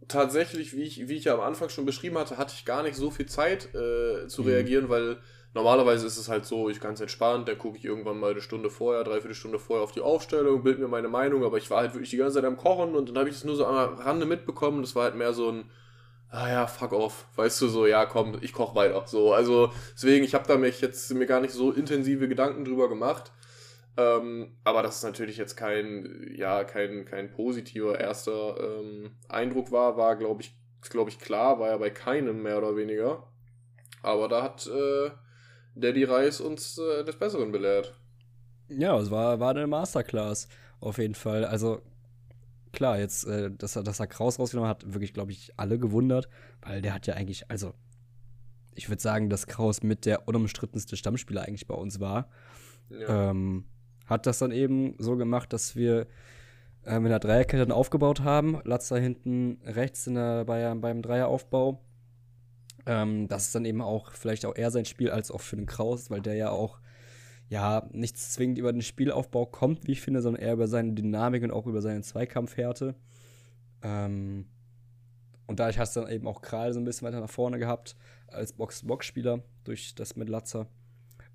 [0.07, 2.95] tatsächlich, wie ich, wie ich ja am Anfang schon beschrieben hatte, hatte ich gar nicht
[2.95, 4.43] so viel Zeit äh, zu Mhm.
[4.43, 5.19] reagieren, weil
[5.53, 8.69] normalerweise ist es halt so, ich ganz entspannt, dann gucke ich irgendwann mal eine Stunde
[8.69, 11.93] vorher, dreiviertel Stunde vorher auf die Aufstellung, bild mir meine Meinung, aber ich war halt
[11.93, 14.25] wirklich die ganze Zeit am Kochen und dann habe ich es nur so am Rande
[14.25, 14.81] mitbekommen.
[14.81, 15.69] Das war halt mehr so ein,
[16.29, 19.03] ah ja, fuck off, weißt du, so, ja, komm, ich koche weiter.
[19.07, 22.89] So, also deswegen, ich habe da mich jetzt mir gar nicht so intensive Gedanken drüber
[22.89, 23.31] gemacht.
[23.97, 29.97] Ähm, aber dass es natürlich jetzt kein, ja, kein, kein positiver erster ähm, Eindruck war,
[29.97, 30.55] war, glaube ich,
[30.89, 33.27] glaube ich, klar, war ja bei keinem mehr oder weniger.
[34.01, 35.11] Aber da hat äh,
[35.79, 37.93] Daddy Reis uns äh, des Besseren belehrt.
[38.69, 40.47] Ja, es war, war eine Masterclass,
[40.79, 41.45] auf jeden Fall.
[41.45, 41.81] Also,
[42.71, 46.29] klar, jetzt, äh, dass, er, dass er Kraus rausgenommen hat, wirklich, glaube ich, alle gewundert,
[46.61, 47.73] weil der hat ja eigentlich, also,
[48.75, 52.29] ich würde sagen, dass Kraus mit der unumstrittenste Stammspieler eigentlich bei uns war.
[52.89, 53.31] Ja.
[53.31, 53.65] Ähm,
[54.05, 56.07] hat das dann eben so gemacht, dass wir
[56.85, 58.59] äh, mit einer Dreierkette dann aufgebaut haben.
[58.63, 61.83] Latzer hinten rechts in der, bei, beim Dreieraufbau.
[62.89, 65.67] Ähm, das ist dann eben auch vielleicht auch eher sein Spiel als auch für den
[65.67, 66.79] Kraus, weil der ja auch
[67.47, 71.43] ja nicht zwingend über den Spielaufbau kommt, wie ich finde, sondern eher über seine Dynamik
[71.43, 72.95] und auch über seine Zweikampfhärte.
[73.83, 74.47] Ähm,
[75.45, 77.95] und dadurch hast du dann eben auch Kral so ein bisschen weiter nach vorne gehabt
[78.27, 80.67] als Box-Box-Spieler durch das mit Latzer.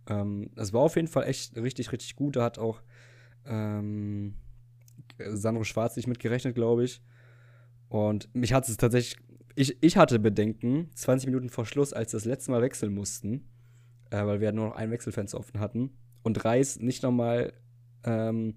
[0.09, 2.37] Ähm, das war auf jeden Fall echt richtig, richtig gut.
[2.37, 2.83] Da hat auch
[3.47, 4.35] Ähm,
[5.19, 7.03] Sandro Schwarz nicht mitgerechnet, glaube ich.
[7.88, 9.23] Und mich hat es tatsächlich.
[9.57, 13.49] Ich, ich hatte Bedenken, 20 Minuten vor Schluss, als wir das letzte Mal wechseln mussten,
[14.11, 17.53] äh, weil wir nur noch ein Wechselfenster offen hatten und Reis nicht nochmal
[18.05, 18.57] ähm,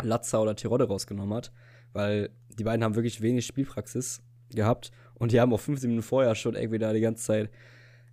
[0.00, 1.52] Latza oder Tirode rausgenommen hat,
[1.92, 6.34] weil die beiden haben wirklich wenig Spielpraxis gehabt und die haben auch 15 Minuten vorher
[6.34, 7.50] schon irgendwie da die ganze Zeit,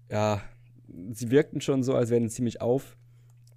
[0.09, 0.41] ja,
[1.11, 2.97] sie wirkten schon so, als wären sie ziemlich auf.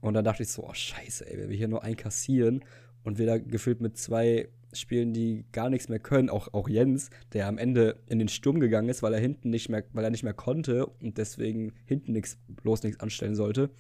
[0.01, 2.65] Und dann dachte ich so, oh scheiße, ey, wenn wir hier nur einkassieren
[3.05, 7.11] und wir da gefühlt mit zwei Spielen, die gar nichts mehr können, auch, auch Jens,
[7.33, 10.11] der am Ende in den Sturm gegangen ist, weil er hinten nicht mehr, weil er
[10.11, 13.71] nicht mehr konnte und deswegen hinten nichts, bloß nichts anstellen sollte.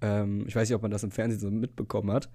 [0.00, 2.30] Ähm, ich weiß nicht, ob man das im Fernsehen so mitbekommen hat.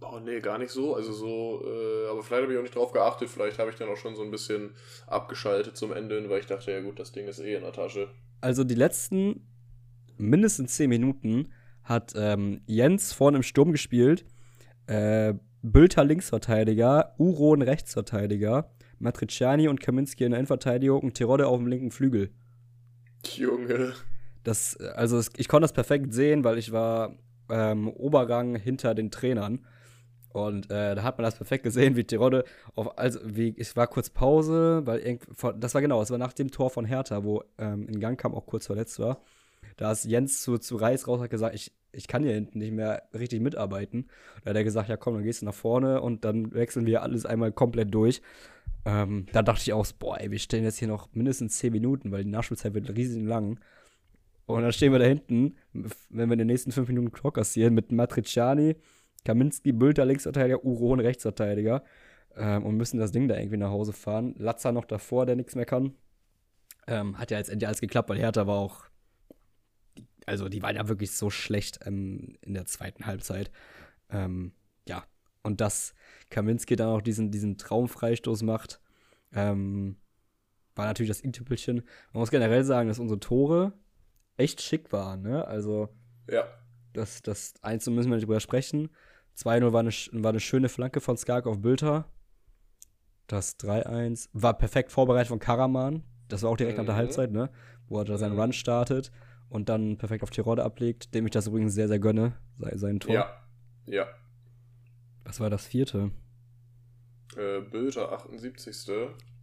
[0.00, 0.94] Oh, nee, gar nicht so.
[0.94, 3.28] Also so, äh, aber vielleicht habe ich auch nicht drauf geachtet.
[3.28, 4.74] Vielleicht habe ich dann auch schon so ein bisschen
[5.06, 7.72] abgeschaltet zum Ende hin, weil ich dachte, ja gut, das Ding ist eh in der
[7.72, 8.08] Tasche.
[8.40, 9.46] Also die letzten
[10.16, 14.24] mindestens 10 Minuten hat ähm, Jens vorne im Sturm gespielt,
[14.86, 21.66] äh, Bülter Linksverteidiger, Uron Rechtsverteidiger, Matriciani und Kaminski in der Innenverteidigung und Tirode auf dem
[21.66, 22.30] linken Flügel.
[23.24, 23.94] Junge.
[24.44, 27.16] Das, also ich konnte das perfekt sehen, weil ich war
[27.50, 29.66] ähm, Obergang hinter den Trainern.
[30.30, 32.44] Und äh, da hat man das perfekt gesehen, wie Tirode
[32.74, 35.24] auf, also wie, es war kurz Pause, weil irgend,
[35.58, 38.34] das war genau, es war nach dem Tor von Hertha, wo ähm, in Gang kam
[38.34, 39.22] auch kurz verletzt war.
[39.76, 42.72] Da ist Jens zu, zu Reis raus hat gesagt, ich, ich kann hier hinten nicht
[42.72, 44.08] mehr richtig mitarbeiten.
[44.44, 47.02] Da hat er gesagt, ja komm, dann gehst du nach vorne und dann wechseln wir
[47.02, 48.22] alles einmal komplett durch.
[48.84, 52.12] Ähm, da dachte ich auch, boah, ey, wir stehen jetzt hier noch mindestens 10 Minuten,
[52.12, 53.58] weil die Nachspielzeit wird riesig lang.
[54.46, 57.74] Und dann stehen wir da hinten, wenn wir in den nächsten 5 Minuten Clock kassieren,
[57.74, 58.76] mit Matriciani,
[59.24, 61.82] Kaminski, Bülter Linksverteidiger, Uron Rechtsverteidiger
[62.36, 64.34] ähm, und müssen das Ding da irgendwie nach Hause fahren.
[64.38, 65.94] Latza noch davor, der nichts mehr kann.
[66.86, 68.87] Ähm, hat ja jetzt endlich alles geklappt, weil Hertha war auch.
[70.28, 73.50] Also, die waren ja wirklich so schlecht ähm, in der zweiten Halbzeit.
[74.10, 74.52] Ähm,
[74.86, 75.04] ja,
[75.42, 75.94] und dass
[76.30, 78.80] Kaminski dann auch diesen, diesen Traumfreistoß macht,
[79.32, 79.96] ähm,
[80.74, 81.76] war natürlich das i-Tüppelchen.
[82.12, 83.72] Man muss generell sagen, dass unsere Tore
[84.36, 85.46] echt schick waren, ne?
[85.46, 85.88] Also,
[86.28, 86.44] ja.
[86.92, 88.90] das, das 1 müssen wir nicht drüber sprechen.
[89.36, 92.10] 2-0 war eine, war eine schöne Flanke von Skark auf Bülter.
[93.26, 96.02] Das 3-1 war perfekt vorbereitet von Karaman.
[96.28, 96.84] Das war auch direkt mhm.
[96.84, 96.98] nach der mhm.
[96.98, 97.50] Halbzeit, ne?
[97.88, 98.40] Wo er da seinen mhm.
[98.40, 99.10] Run startet
[99.48, 103.14] und dann perfekt auf Tirode ablegt, dem ich das übrigens sehr, sehr gönne, sein Tor.
[103.14, 103.42] Ja.
[103.86, 104.06] Ja.
[105.24, 106.10] Was war das vierte?
[107.36, 108.90] Äh, Bülter, 78.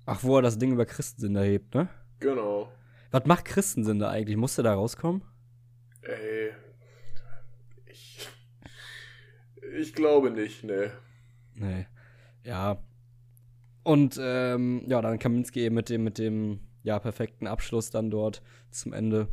[0.05, 1.89] Ach, wo er das Ding über Christensen hebt, ne?
[2.19, 2.71] Genau.
[3.11, 4.37] Was macht Christensen da eigentlich?
[4.37, 5.23] Musste da rauskommen?
[6.01, 6.51] Ey.
[7.85, 8.27] Ich.
[9.77, 10.91] Ich glaube nicht, ne.
[11.55, 11.87] Nee.
[12.43, 12.83] Ja.
[13.83, 18.41] Und ähm, ja, dann Kaminski eben mit dem, mit dem ja, perfekten Abschluss dann dort
[18.71, 19.27] zum Ende.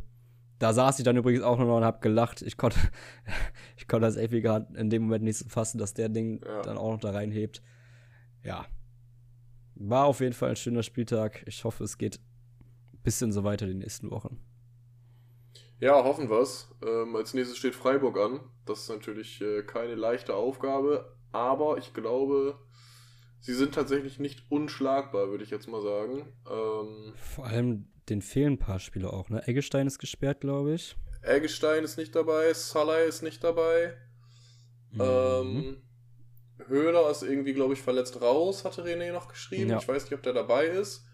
[0.63, 2.41] Da saß ich dann übrigens auch noch und hab gelacht.
[2.41, 2.79] Ich konnte,
[3.75, 6.61] ich konnte das irgendwie gerade in dem Moment nicht so fassen, dass der Ding ja.
[6.61, 7.61] dann auch noch da reinhebt.
[8.45, 8.65] Ja.
[9.75, 11.43] War auf jeden Fall ein schöner Spieltag.
[11.47, 12.21] Ich hoffe, es geht
[12.93, 14.39] ein bisschen so weiter die nächsten Wochen.
[15.81, 16.73] Ja, hoffen wir's.
[16.81, 18.39] Ähm, als nächstes steht Freiburg an.
[18.65, 22.57] Das ist natürlich äh, keine leichte Aufgabe, aber ich glaube,
[23.41, 26.31] sie sind tatsächlich nicht unschlagbar, würde ich jetzt mal sagen.
[26.49, 29.47] Ähm, Vor allem den fehlen ein paar Spieler auch, ne?
[29.47, 30.95] Eggestein ist gesperrt, glaube ich.
[31.21, 33.95] Eggestein ist nicht dabei, Salah ist nicht dabei.
[34.91, 35.01] Mhm.
[35.01, 35.77] Ähm,
[36.67, 39.69] Höhler ist irgendwie, glaube ich, verletzt raus, hatte René noch geschrieben.
[39.69, 39.77] Ja.
[39.77, 41.05] Ich weiß nicht, ob der dabei ist.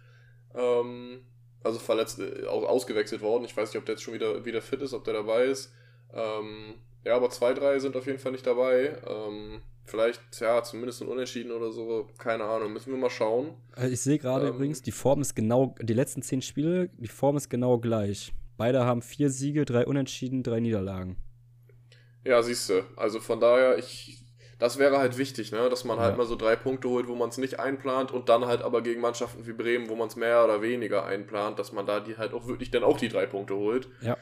[0.53, 1.25] Ähm,
[1.63, 3.45] also verletzt, äh, ausgewechselt worden.
[3.45, 5.71] Ich weiß nicht, ob der jetzt schon wieder, wieder fit ist, ob der dabei ist.
[6.13, 9.01] Ähm, ja, aber zwei, drei sind auf jeden Fall nicht dabei.
[9.07, 12.07] Ähm, vielleicht, ja, zumindest ein Unentschieden oder so.
[12.17, 13.55] Keine Ahnung, müssen wir mal schauen.
[13.75, 17.07] Also ich sehe gerade ähm, übrigens, die Form ist genau, die letzten zehn Spiele, die
[17.07, 18.33] Form ist genau gleich.
[18.57, 21.17] Beide haben vier Siege, drei Unentschieden, drei Niederlagen.
[22.25, 22.83] Ja, siehst du.
[22.95, 24.19] Also von daher, ich
[24.59, 25.69] das wäre halt wichtig, ne?
[25.69, 26.17] dass man halt ja.
[26.17, 28.99] mal so drei Punkte holt, wo man es nicht einplant und dann halt aber gegen
[28.99, 32.33] Mannschaften wie Bremen, wo man es mehr oder weniger einplant, dass man da die halt
[32.33, 33.87] auch wirklich dann auch die drei Punkte holt.
[34.01, 34.17] Ja.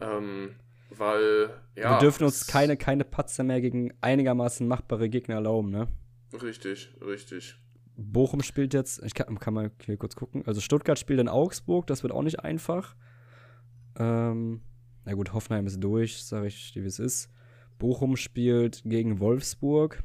[0.00, 0.56] Ähm,
[0.90, 1.92] weil, ja.
[1.92, 5.88] Wir dürfen uns keine, keine Patzer mehr gegen einigermaßen machbare Gegner erlauben, ne?
[6.42, 7.56] Richtig, richtig.
[7.96, 10.44] Bochum spielt jetzt, ich kann, kann mal hier kurz gucken.
[10.46, 12.94] Also Stuttgart spielt in Augsburg, das wird auch nicht einfach.
[13.98, 14.60] Ähm,
[15.04, 17.30] na gut, Hoffenheim ist durch, sage ich wie es ist.
[17.78, 20.02] Bochum spielt gegen Wolfsburg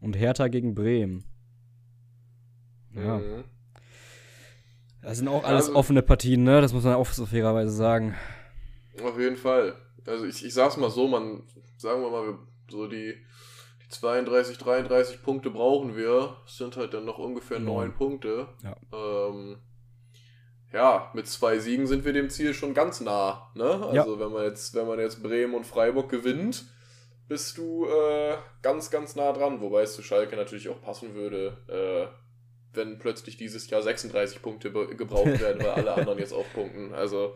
[0.00, 1.24] und Hertha gegen Bremen.
[2.94, 3.18] Ja.
[3.18, 3.44] Mhm.
[5.00, 6.60] Das sind auch alles also, offene Partien, ne?
[6.60, 8.14] Das muss man auch so fairerweise sagen.
[9.02, 9.76] Auf jeden Fall.
[10.06, 11.42] Also ich, ich sag's mal so, man,
[11.76, 13.14] sagen wir mal, so die,
[13.84, 16.36] die 32, 33 Punkte brauchen wir.
[16.44, 18.48] Das sind halt dann noch ungefähr neun Punkte.
[18.62, 18.76] Ja.
[18.92, 19.58] Ähm,
[20.72, 23.50] ja, mit zwei Siegen sind wir dem Ziel schon ganz nah.
[23.54, 23.64] Ne?
[23.64, 24.20] Also ja.
[24.20, 26.64] wenn man jetzt, wenn man jetzt Bremen und Freiburg gewinnt,
[27.28, 31.58] bist du äh, ganz, ganz nah dran, wobei es zu Schalke natürlich auch passen würde,
[31.68, 36.94] äh, wenn plötzlich dieses Jahr 36 Punkte gebraucht werden, weil alle anderen jetzt auch punkten.
[36.94, 37.34] Also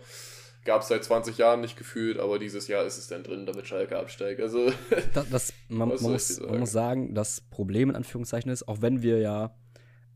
[0.66, 3.66] gab es seit 20 Jahren nicht gefühlt, aber dieses Jahr ist es dann drin, damit
[3.66, 4.40] Schalke absteigt.
[4.40, 4.70] Also
[5.14, 6.50] das, das man, man, muss, sagen?
[6.50, 9.57] man, muss, sagen, das Problem in Anführungszeichen ist, auch wenn wir ja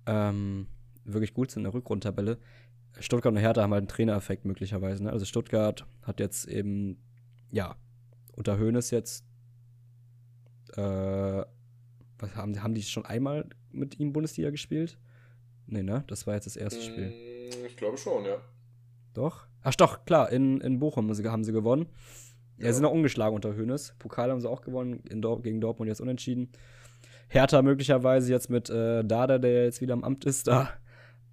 [0.07, 0.67] ähm,
[1.05, 2.39] wirklich gut sind in der Rückrundtabelle,
[2.99, 5.05] Stuttgart und Hertha haben halt einen Trainereffekt möglicherweise.
[5.05, 5.11] Ne?
[5.11, 7.01] Also Stuttgart hat jetzt eben,
[7.51, 7.77] ja,
[8.35, 9.25] unter Hoeneß jetzt,
[10.77, 11.45] äh,
[12.19, 14.99] was haben, haben die schon einmal mit ihm Bundesliga gespielt?
[15.67, 16.05] Nee, ne?
[16.09, 17.11] Das war jetzt das erste Spiel.
[17.11, 18.39] Mm, ich glaube schon, ja.
[19.15, 19.47] Doch?
[19.63, 21.87] Ach doch, klar, in, in Bochum haben sie gewonnen.
[22.59, 23.95] Ja, ja sind auch ungeschlagen unter Hönes.
[23.99, 26.51] Pokal haben sie auch gewonnen, Dor gegen Dortmund jetzt unentschieden.
[27.29, 30.71] Hertha möglicherweise jetzt mit äh, Dada, der jetzt wieder am Amt ist, da.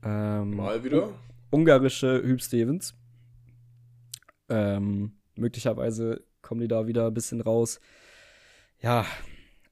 [0.04, 1.10] Ähm, Mal wieder.
[1.50, 2.94] Ungarische Hüb Stevens.
[4.50, 7.80] Ähm, möglicherweise kommen die da wieder ein bisschen raus.
[8.80, 9.06] Ja,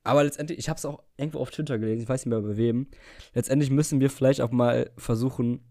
[0.03, 2.57] aber letztendlich, ich habe es auch irgendwo auf Twitter gelesen, ich weiß nicht mehr bei
[2.57, 2.87] wem.
[3.33, 5.63] Letztendlich müssen wir vielleicht auch mal versuchen,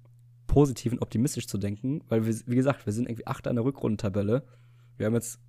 [0.47, 3.65] positiv und optimistisch zu denken, weil wir, wie gesagt, wir sind irgendwie Achter in der
[3.65, 4.43] Rückrundentabelle.
[4.97, 5.41] Wir haben jetzt,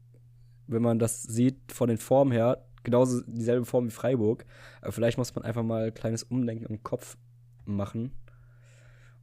[0.68, 4.46] wenn man das sieht, von den Formen her, genauso dieselbe Form wie Freiburg.
[4.82, 7.18] Aber vielleicht muss man einfach mal ein kleines Umdenken im Kopf
[7.66, 8.12] machen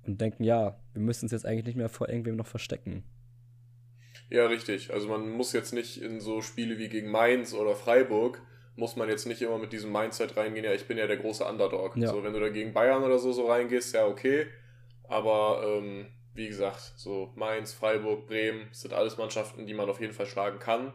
[0.05, 3.05] und denken, ja, wir müssen uns jetzt eigentlich nicht mehr vor irgendwem noch verstecken.
[4.29, 4.93] Ja, richtig.
[4.93, 8.43] Also man muss jetzt nicht in so Spiele wie gegen Mainz oder Freiburg
[8.77, 11.45] muss man jetzt nicht immer mit diesem Mindset reingehen, ja, ich bin ja der große
[11.45, 11.97] Underdog.
[11.97, 12.09] Ja.
[12.09, 14.47] So, wenn du da gegen Bayern oder so, so reingehst, ja, okay.
[15.12, 20.14] Aber ähm, wie gesagt, so Mainz, Freiburg, Bremen sind alles Mannschaften, die man auf jeden
[20.14, 20.94] Fall schlagen kann.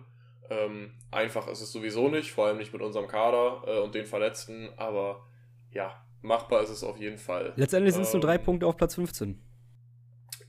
[0.50, 4.06] Ähm, einfach ist es sowieso nicht, vor allem nicht mit unserem Kader äh, und den
[4.06, 5.28] Verletzten, aber
[5.72, 7.54] ja, machbar ist es auf jeden Fall.
[7.58, 9.40] Letztendlich sind es ähm, nur drei Punkte auf Platz 15.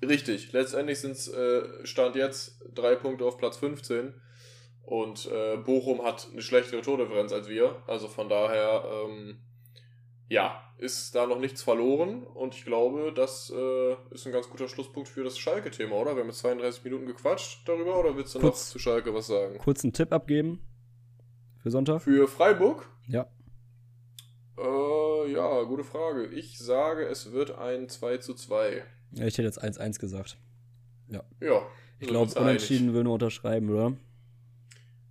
[0.00, 4.14] Richtig, letztendlich sind es äh, Stand jetzt drei Punkte auf Platz 15.
[4.82, 7.82] Und äh, Bochum hat eine schlechtere Tordifferenz als wir.
[7.86, 9.40] Also von daher, ähm,
[10.28, 12.22] ja, ist da noch nichts verloren.
[12.22, 16.14] Und ich glaube, das äh, ist ein ganz guter Schlusspunkt für das Schalke-Thema, oder?
[16.14, 17.98] Wir haben jetzt 32 Minuten gequatscht darüber.
[17.98, 19.58] Oder willst du Kurz, noch zu Schalke was sagen?
[19.58, 20.60] Kurz einen Tipp abgeben
[21.62, 22.02] für Sonntag?
[22.02, 22.88] Für Freiburg?
[23.08, 23.26] Ja.
[24.56, 26.26] Äh, ja, gute Frage.
[26.26, 28.82] Ich sage, es wird ein 2 zu 2.
[29.12, 30.38] Ja, ich hätte jetzt 1-1 gesagt.
[31.08, 31.22] Ja.
[31.40, 31.62] Ja.
[32.00, 33.96] Ich glaube, unentschieden will nur unterschreiben, oder?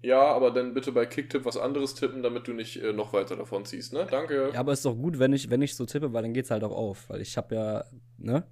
[0.02, 3.36] Ja, aber dann bitte bei Kicktip was anderes tippen, damit du nicht äh, noch weiter
[3.36, 4.08] davon ziehst, ne?
[4.10, 4.52] Danke.
[4.54, 6.64] Ja, aber ist doch gut, wenn ich, wenn ich so tippe, weil dann geht's halt
[6.64, 7.10] auch auf.
[7.10, 7.86] Weil ich habe ja,
[8.18, 8.44] ne?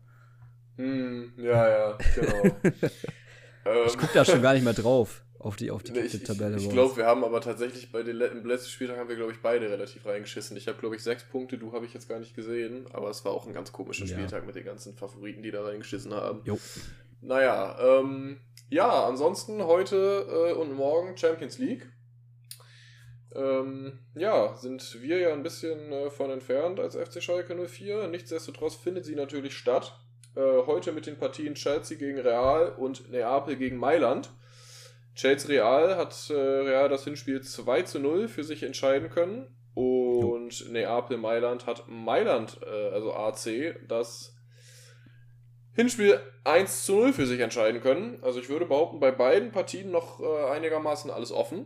[0.78, 2.44] Hm, ja, ja, genau.
[3.66, 6.56] ähm, ich guck da schon gar nicht mehr drauf auf die, auf die Kicktip-Tabelle.
[6.56, 9.16] Ich, ich, ich glaube, wir haben aber tatsächlich bei den im letzten Spieltag haben wir,
[9.16, 10.58] glaube ich, beide relativ reingeschissen.
[10.58, 13.24] Ich habe, glaube ich, sechs Punkte, du habe ich jetzt gar nicht gesehen, aber es
[13.24, 14.16] war auch ein ganz komischer ja.
[14.16, 16.42] Spieltag mit den ganzen Favoriten, die da reingeschissen haben.
[16.46, 16.58] Jo.
[17.22, 21.90] Naja, ähm, ja, ansonsten heute äh, und morgen Champions League.
[23.34, 28.08] Ähm, ja, sind wir ja ein bisschen äh, von entfernt als FC Schalke 04.
[28.08, 30.00] Nichtsdestotrotz findet sie natürlich statt.
[30.36, 34.30] Äh, heute mit den Partien Chelsea gegen Real und Neapel gegen Mailand.
[35.16, 39.48] Chelsea Real hat äh, Real das Hinspiel 2 zu 0 für sich entscheiden können.
[39.74, 40.72] Und.
[40.72, 44.35] Neapel Mailand hat Mailand, äh, also AC, das
[45.76, 48.20] Hinspiel 1 zu 0 für sich entscheiden können.
[48.24, 51.66] Also ich würde behaupten, bei beiden Partien noch äh, einigermaßen alles offen.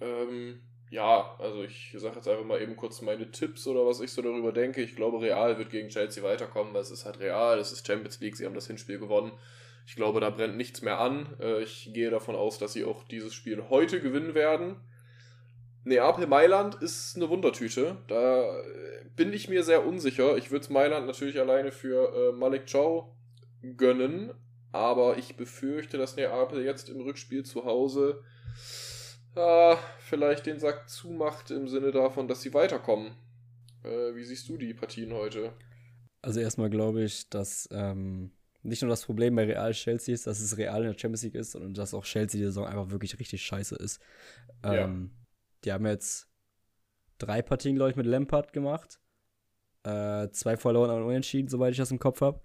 [0.00, 4.10] Ähm, ja, also ich sage jetzt einfach mal eben kurz meine Tipps oder was ich
[4.10, 4.82] so darüber denke.
[4.82, 8.20] Ich glaube, Real wird gegen Chelsea weiterkommen, weil es ist halt Real, es ist Champions
[8.20, 9.32] League, sie haben das Hinspiel gewonnen.
[9.86, 11.36] Ich glaube, da brennt nichts mehr an.
[11.40, 14.76] Äh, ich gehe davon aus, dass sie auch dieses Spiel heute gewinnen werden.
[15.88, 17.96] Neapel Mailand ist eine Wundertüte.
[18.08, 20.36] Da äh, bin ich mir sehr unsicher.
[20.36, 23.06] Ich würde es Mailand natürlich alleine für äh, Malik Chow
[23.76, 24.32] gönnen,
[24.70, 28.22] aber ich befürchte, dass Neapel jetzt im Rückspiel zu Hause
[29.34, 33.12] äh, vielleicht den Sack zumacht im Sinne davon, dass sie weiterkommen.
[33.82, 35.52] Äh, wie siehst du die Partien heute?
[36.20, 40.40] Also erstmal glaube ich, dass ähm, nicht nur das Problem bei Real Chelsea ist, dass
[40.40, 43.18] es Real in der Champions League ist, sondern dass auch Chelsea die Saison einfach wirklich
[43.18, 44.00] richtig scheiße ist.
[44.62, 45.17] Ähm, ja
[45.64, 46.28] die haben jetzt
[47.18, 49.00] drei Partien, glaube ich, mit Lampard gemacht.
[49.84, 52.40] Äh, zwei verloren und unentschieden, soweit ich das im Kopf habe.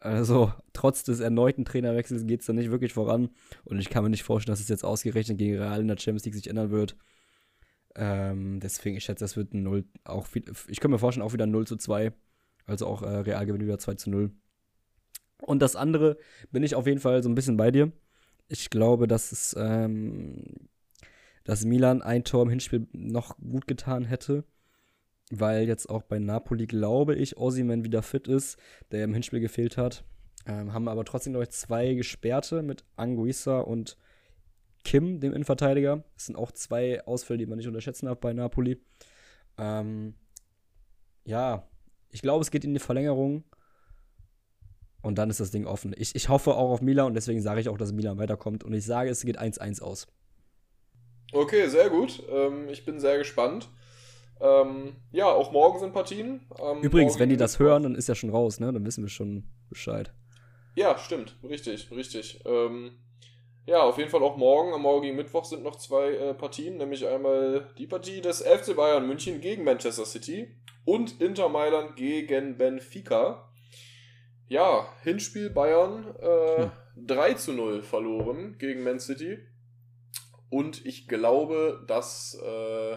[0.00, 3.30] Also, trotz des erneuten Trainerwechsels geht es da nicht wirklich voran.
[3.64, 6.24] Und ich kann mir nicht vorstellen, dass es jetzt ausgerechnet gegen Real in der Champions
[6.24, 6.96] League sich ändern wird.
[7.96, 11.32] Ähm, deswegen, ich schätze, das wird ein 0, auch viel, ich kann mir vorstellen, auch
[11.32, 12.12] wieder 0 zu 2.
[12.66, 14.30] Also auch äh, Real gewinnt wieder 2 zu 0.
[15.42, 16.16] Und das andere
[16.50, 17.92] bin ich auf jeden Fall so ein bisschen bei dir.
[18.48, 20.68] Ich glaube, dass es ähm,
[21.44, 24.44] dass Milan ein Tor im Hinspiel noch gut getan hätte,
[25.30, 28.58] weil jetzt auch bei Napoli, glaube ich, Ossiman wieder fit ist,
[28.90, 30.04] der im Hinspiel gefehlt hat.
[30.46, 33.96] Ähm, haben aber trotzdem, glaube ich, zwei Gesperrte mit Anguissa und
[34.84, 36.04] Kim, dem Innenverteidiger.
[36.14, 38.80] Das sind auch zwei Ausfälle, die man nicht unterschätzen darf bei Napoli.
[39.56, 40.14] Ähm,
[41.24, 41.66] ja,
[42.10, 43.44] ich glaube, es geht in die Verlängerung.
[45.00, 45.94] Und dann ist das Ding offen.
[45.98, 48.64] Ich, ich hoffe auch auf Milan und deswegen sage ich auch, dass Milan weiterkommt.
[48.64, 50.06] Und ich sage, es geht 1-1 aus.
[51.34, 52.22] Okay, sehr gut.
[52.30, 53.68] Ähm, ich bin sehr gespannt.
[54.40, 56.40] Ähm, ja, auch morgen sind Partien.
[56.62, 58.72] Ähm, Übrigens, wenn die das hören, dann ist ja schon raus, ne?
[58.72, 60.12] Dann wissen wir schon Bescheid.
[60.76, 61.36] Ja, stimmt.
[61.42, 62.40] Richtig, richtig.
[62.44, 62.92] Ähm,
[63.66, 64.74] ja, auf jeden Fall auch morgen.
[64.74, 69.06] Am morgigen Mittwoch sind noch zwei äh, Partien, nämlich einmal die Partie des FC Bayern
[69.06, 70.54] München gegen Manchester City
[70.84, 73.50] und Inter Mailand gegen Benfica.
[74.48, 76.70] Ja, Hinspiel Bayern äh, hm.
[77.06, 79.38] 3 zu 0 verloren gegen Man City.
[80.54, 82.96] Und ich glaube, dass äh,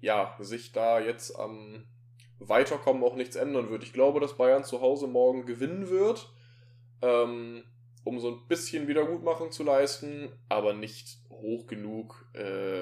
[0.00, 1.86] ja, sich da jetzt am
[2.40, 3.84] Weiterkommen auch nichts ändern wird.
[3.84, 6.28] Ich glaube, dass Bayern zu Hause morgen gewinnen wird,
[7.00, 7.62] ähm,
[8.02, 12.80] um so ein bisschen Wiedergutmachung zu leisten, aber nicht hoch genug, äh,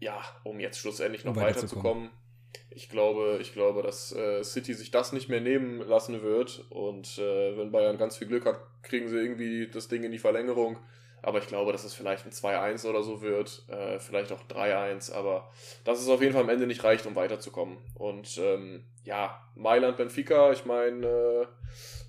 [0.00, 2.08] ja, um jetzt schlussendlich noch um weiterzukommen.
[2.08, 2.24] Weiter
[2.68, 6.66] ich glaube, ich glaube, dass äh, City sich das nicht mehr nehmen lassen wird.
[6.68, 10.18] Und äh, wenn Bayern ganz viel Glück hat, kriegen sie irgendwie das Ding in die
[10.18, 10.78] Verlängerung.
[11.24, 15.12] Aber ich glaube, dass es vielleicht ein 2-1 oder so wird, äh, vielleicht auch 3-1,
[15.12, 15.50] aber
[15.84, 17.78] dass es auf jeden Fall am Ende nicht reicht, um weiterzukommen.
[17.94, 21.46] Und ähm, ja, Mailand, Benfica, ich meine, äh,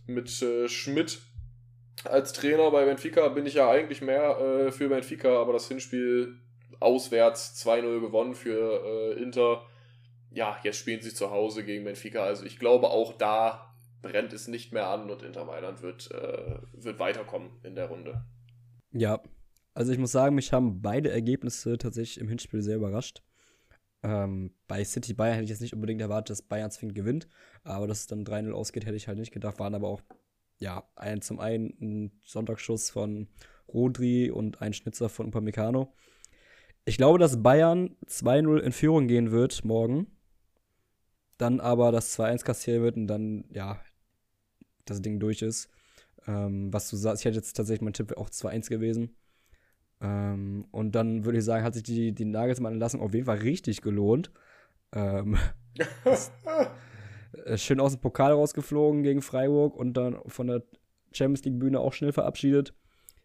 [0.05, 1.21] mit äh, Schmidt
[2.03, 6.37] als Trainer bei Benfica bin ich ja eigentlich mehr äh, für Benfica, aber das Hinspiel
[6.79, 9.65] auswärts 2-0 gewonnen für äh, Inter
[10.35, 12.23] ja, jetzt spielen sie zu Hause gegen Benfica.
[12.23, 16.57] Also ich glaube, auch da brennt es nicht mehr an und Inter Mailand wird, äh,
[16.73, 18.21] wird weiterkommen in der Runde.
[18.95, 19.21] Ja,
[19.73, 23.23] also ich muss sagen, mich haben beide Ergebnisse tatsächlich im Hinspiel sehr überrascht.
[24.03, 27.27] Ähm, bei City Bayern hätte ich jetzt nicht unbedingt erwartet, dass Bayern zwingend gewinnt,
[27.63, 29.59] aber dass es dann 3-0 ausgeht, hätte ich halt nicht gedacht.
[29.59, 30.01] Waren aber auch,
[30.59, 33.27] ja, ein, zum einen ein Sonntagsschuss von
[33.67, 35.93] Rodri und ein Schnitzer von Upamecano.
[36.85, 40.07] Ich glaube, dass Bayern 2-0 in Führung gehen wird morgen
[41.37, 43.81] dann aber das 2-1 kassieren wird und dann, ja,
[44.85, 45.69] das Ding durch ist.
[46.27, 49.15] Ähm, was du sagst, ich hätte jetzt tatsächlich mein Tipp auch 2-1 gewesen.
[50.01, 53.81] Ähm, und dann würde ich sagen, hat sich die, die Nagelsmann-Entlassung auf jeden Fall richtig
[53.81, 54.31] gelohnt.
[54.93, 55.37] Ähm,
[56.05, 56.31] ist,
[57.45, 60.63] äh, schön aus dem Pokal rausgeflogen gegen Freiburg und dann von der
[61.11, 62.73] Champions League-Bühne auch schnell verabschiedet.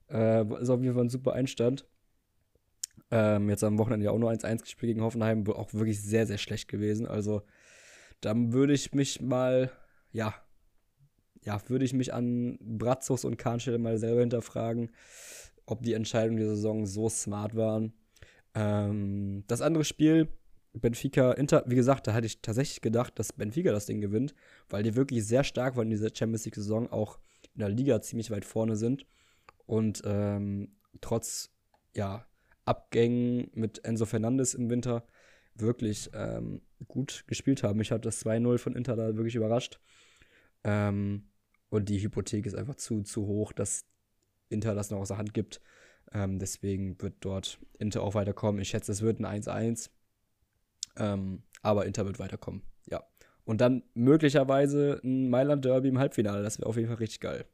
[0.09, 1.87] Äh, ist auf jeden Fall ein super Einstand.
[3.11, 6.39] Ähm, jetzt am Wochenende ja auch nur 1-1 gespielt gegen Hoffenheim, auch wirklich sehr, sehr
[6.39, 7.07] schlecht gewesen.
[7.07, 7.43] Also
[8.21, 9.71] dann würde ich mich mal,
[10.13, 10.35] ja,
[11.43, 14.91] ja, würde ich mich an Bratzos und Kahnstelle mal selber hinterfragen,
[15.67, 17.93] ob die Entscheidungen der Saison so smart waren.
[18.55, 20.29] Ähm, das andere Spiel,
[20.73, 24.35] Benfica Inter, wie gesagt, da hatte ich tatsächlich gedacht, dass Benfica das Ding gewinnt,
[24.69, 27.19] weil die wirklich sehr stark waren in dieser Champions League-Saison, auch
[27.55, 29.07] in der Liga ziemlich weit vorne sind.
[29.67, 31.51] Und ähm, trotz
[31.95, 32.27] ja,
[32.65, 35.05] Abgängen mit Enzo Fernandes im Winter
[35.55, 37.79] wirklich ähm, gut gespielt haben.
[37.79, 39.81] Mich hat das 2-0 von Inter da wirklich überrascht.
[40.63, 41.30] Ähm,
[41.71, 43.87] und die Hypothek ist einfach zu, zu hoch, dass
[44.49, 45.61] Inter das noch aus der Hand gibt.
[46.13, 48.61] Ähm, deswegen wird dort Inter auch weiterkommen.
[48.61, 49.91] Ich schätze, es wird ein 1-1.
[50.97, 52.63] Ähm, aber Inter wird weiterkommen.
[52.87, 53.05] Ja.
[53.45, 56.43] Und dann möglicherweise ein Mailand-Derby im Halbfinale.
[56.43, 57.47] Das wäre auf jeden Fall richtig geil.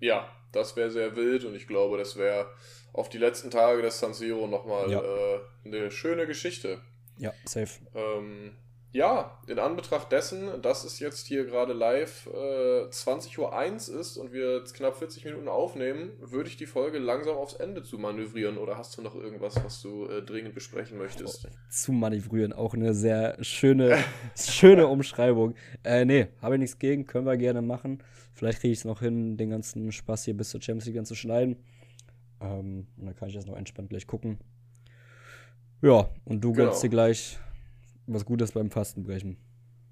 [0.00, 2.46] Ja, das wäre sehr wild und ich glaube, das wäre
[2.92, 5.02] auf die letzten Tage des San Siro nochmal ja.
[5.02, 6.80] äh, eine schöne Geschichte.
[7.18, 7.80] Ja, safe.
[7.94, 8.56] Ähm,
[8.92, 14.32] ja, in Anbetracht dessen, dass es jetzt hier gerade live äh, 20.01 Uhr ist und
[14.32, 18.58] wir jetzt knapp 40 Minuten aufnehmen, würde ich die Folge langsam aufs Ende zu manövrieren.
[18.58, 21.46] Oder hast du noch irgendwas, was du äh, dringend besprechen möchtest?
[21.46, 23.96] Oh, zu manövrieren, auch eine sehr schöne,
[24.36, 25.54] schöne Umschreibung.
[25.84, 28.02] Äh, nee, habe ich nichts gegen, können wir gerne machen.
[28.32, 31.14] Vielleicht kriege ich es noch hin, den ganzen Spaß hier bis zur Champions League zu
[31.14, 31.62] schneiden.
[32.40, 34.38] Ähm, und dann kann ich das noch entspannt gleich gucken.
[35.80, 36.66] Ja, und du genau.
[36.66, 37.38] gönnst dir gleich
[38.12, 39.36] was Gutes beim Fastenbrechen.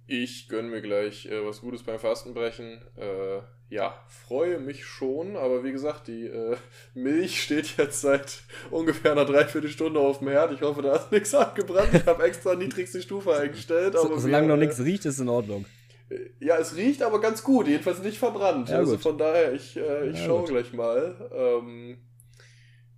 [0.06, 2.80] Ich gönne mir gleich äh, was Gutes beim Fastenbrechen.
[2.96, 3.40] Äh,
[3.70, 6.56] ja, freue mich schon, aber wie gesagt, die äh,
[6.94, 8.40] Milch steht jetzt seit
[8.70, 10.52] ungefähr einer Dreiviertelstunde auf dem Herd.
[10.52, 11.90] Ich hoffe, da ist nichts abgebrannt.
[11.92, 13.94] Ich habe extra niedrigste Stufe eingestellt.
[13.94, 15.66] So, solange wir, noch nichts riecht, ist in Ordnung.
[16.08, 18.70] Äh, ja, es riecht aber ganz gut, jedenfalls nicht verbrannt.
[18.70, 19.02] Ja, also gut.
[19.02, 20.48] von daher, ich, äh, ich ja, schaue gut.
[20.48, 21.30] gleich mal.
[21.34, 21.98] Ähm,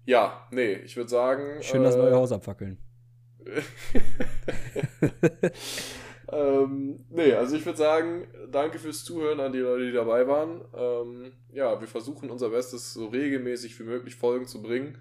[0.04, 1.60] ja, nee, ich würde sagen.
[1.62, 2.78] Schön das neue äh, Haus abfackeln.
[6.32, 10.62] ähm, nee, also ich würde sagen, danke fürs Zuhören an die Leute, die dabei waren.
[10.74, 14.98] Ähm, ja, wir versuchen unser Bestes, so regelmäßig wie möglich Folgen zu bringen.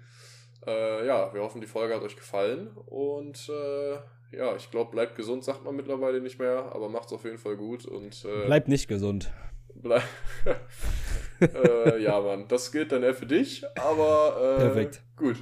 [0.66, 2.70] Äh, ja, wir hoffen, die Folge hat euch gefallen.
[2.86, 7.24] Und äh, ja, ich glaube, bleibt gesund, sagt man mittlerweile nicht mehr, aber macht's auf
[7.24, 7.84] jeden Fall gut.
[7.84, 9.32] Und, äh, bleibt nicht gesund.
[9.74, 10.02] Bleib
[11.40, 15.02] äh, ja, Mann, das gilt dann eher für dich, aber äh, Perfekt.
[15.16, 15.36] gut.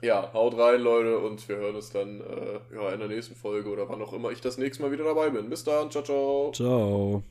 [0.00, 3.68] Ja, haut rein, Leute, und wir hören uns dann äh, ja, in der nächsten Folge
[3.70, 5.50] oder wann auch immer ich das nächste Mal wieder dabei bin.
[5.50, 6.52] Bis dann, ciao, ciao.
[6.52, 7.22] Ciao.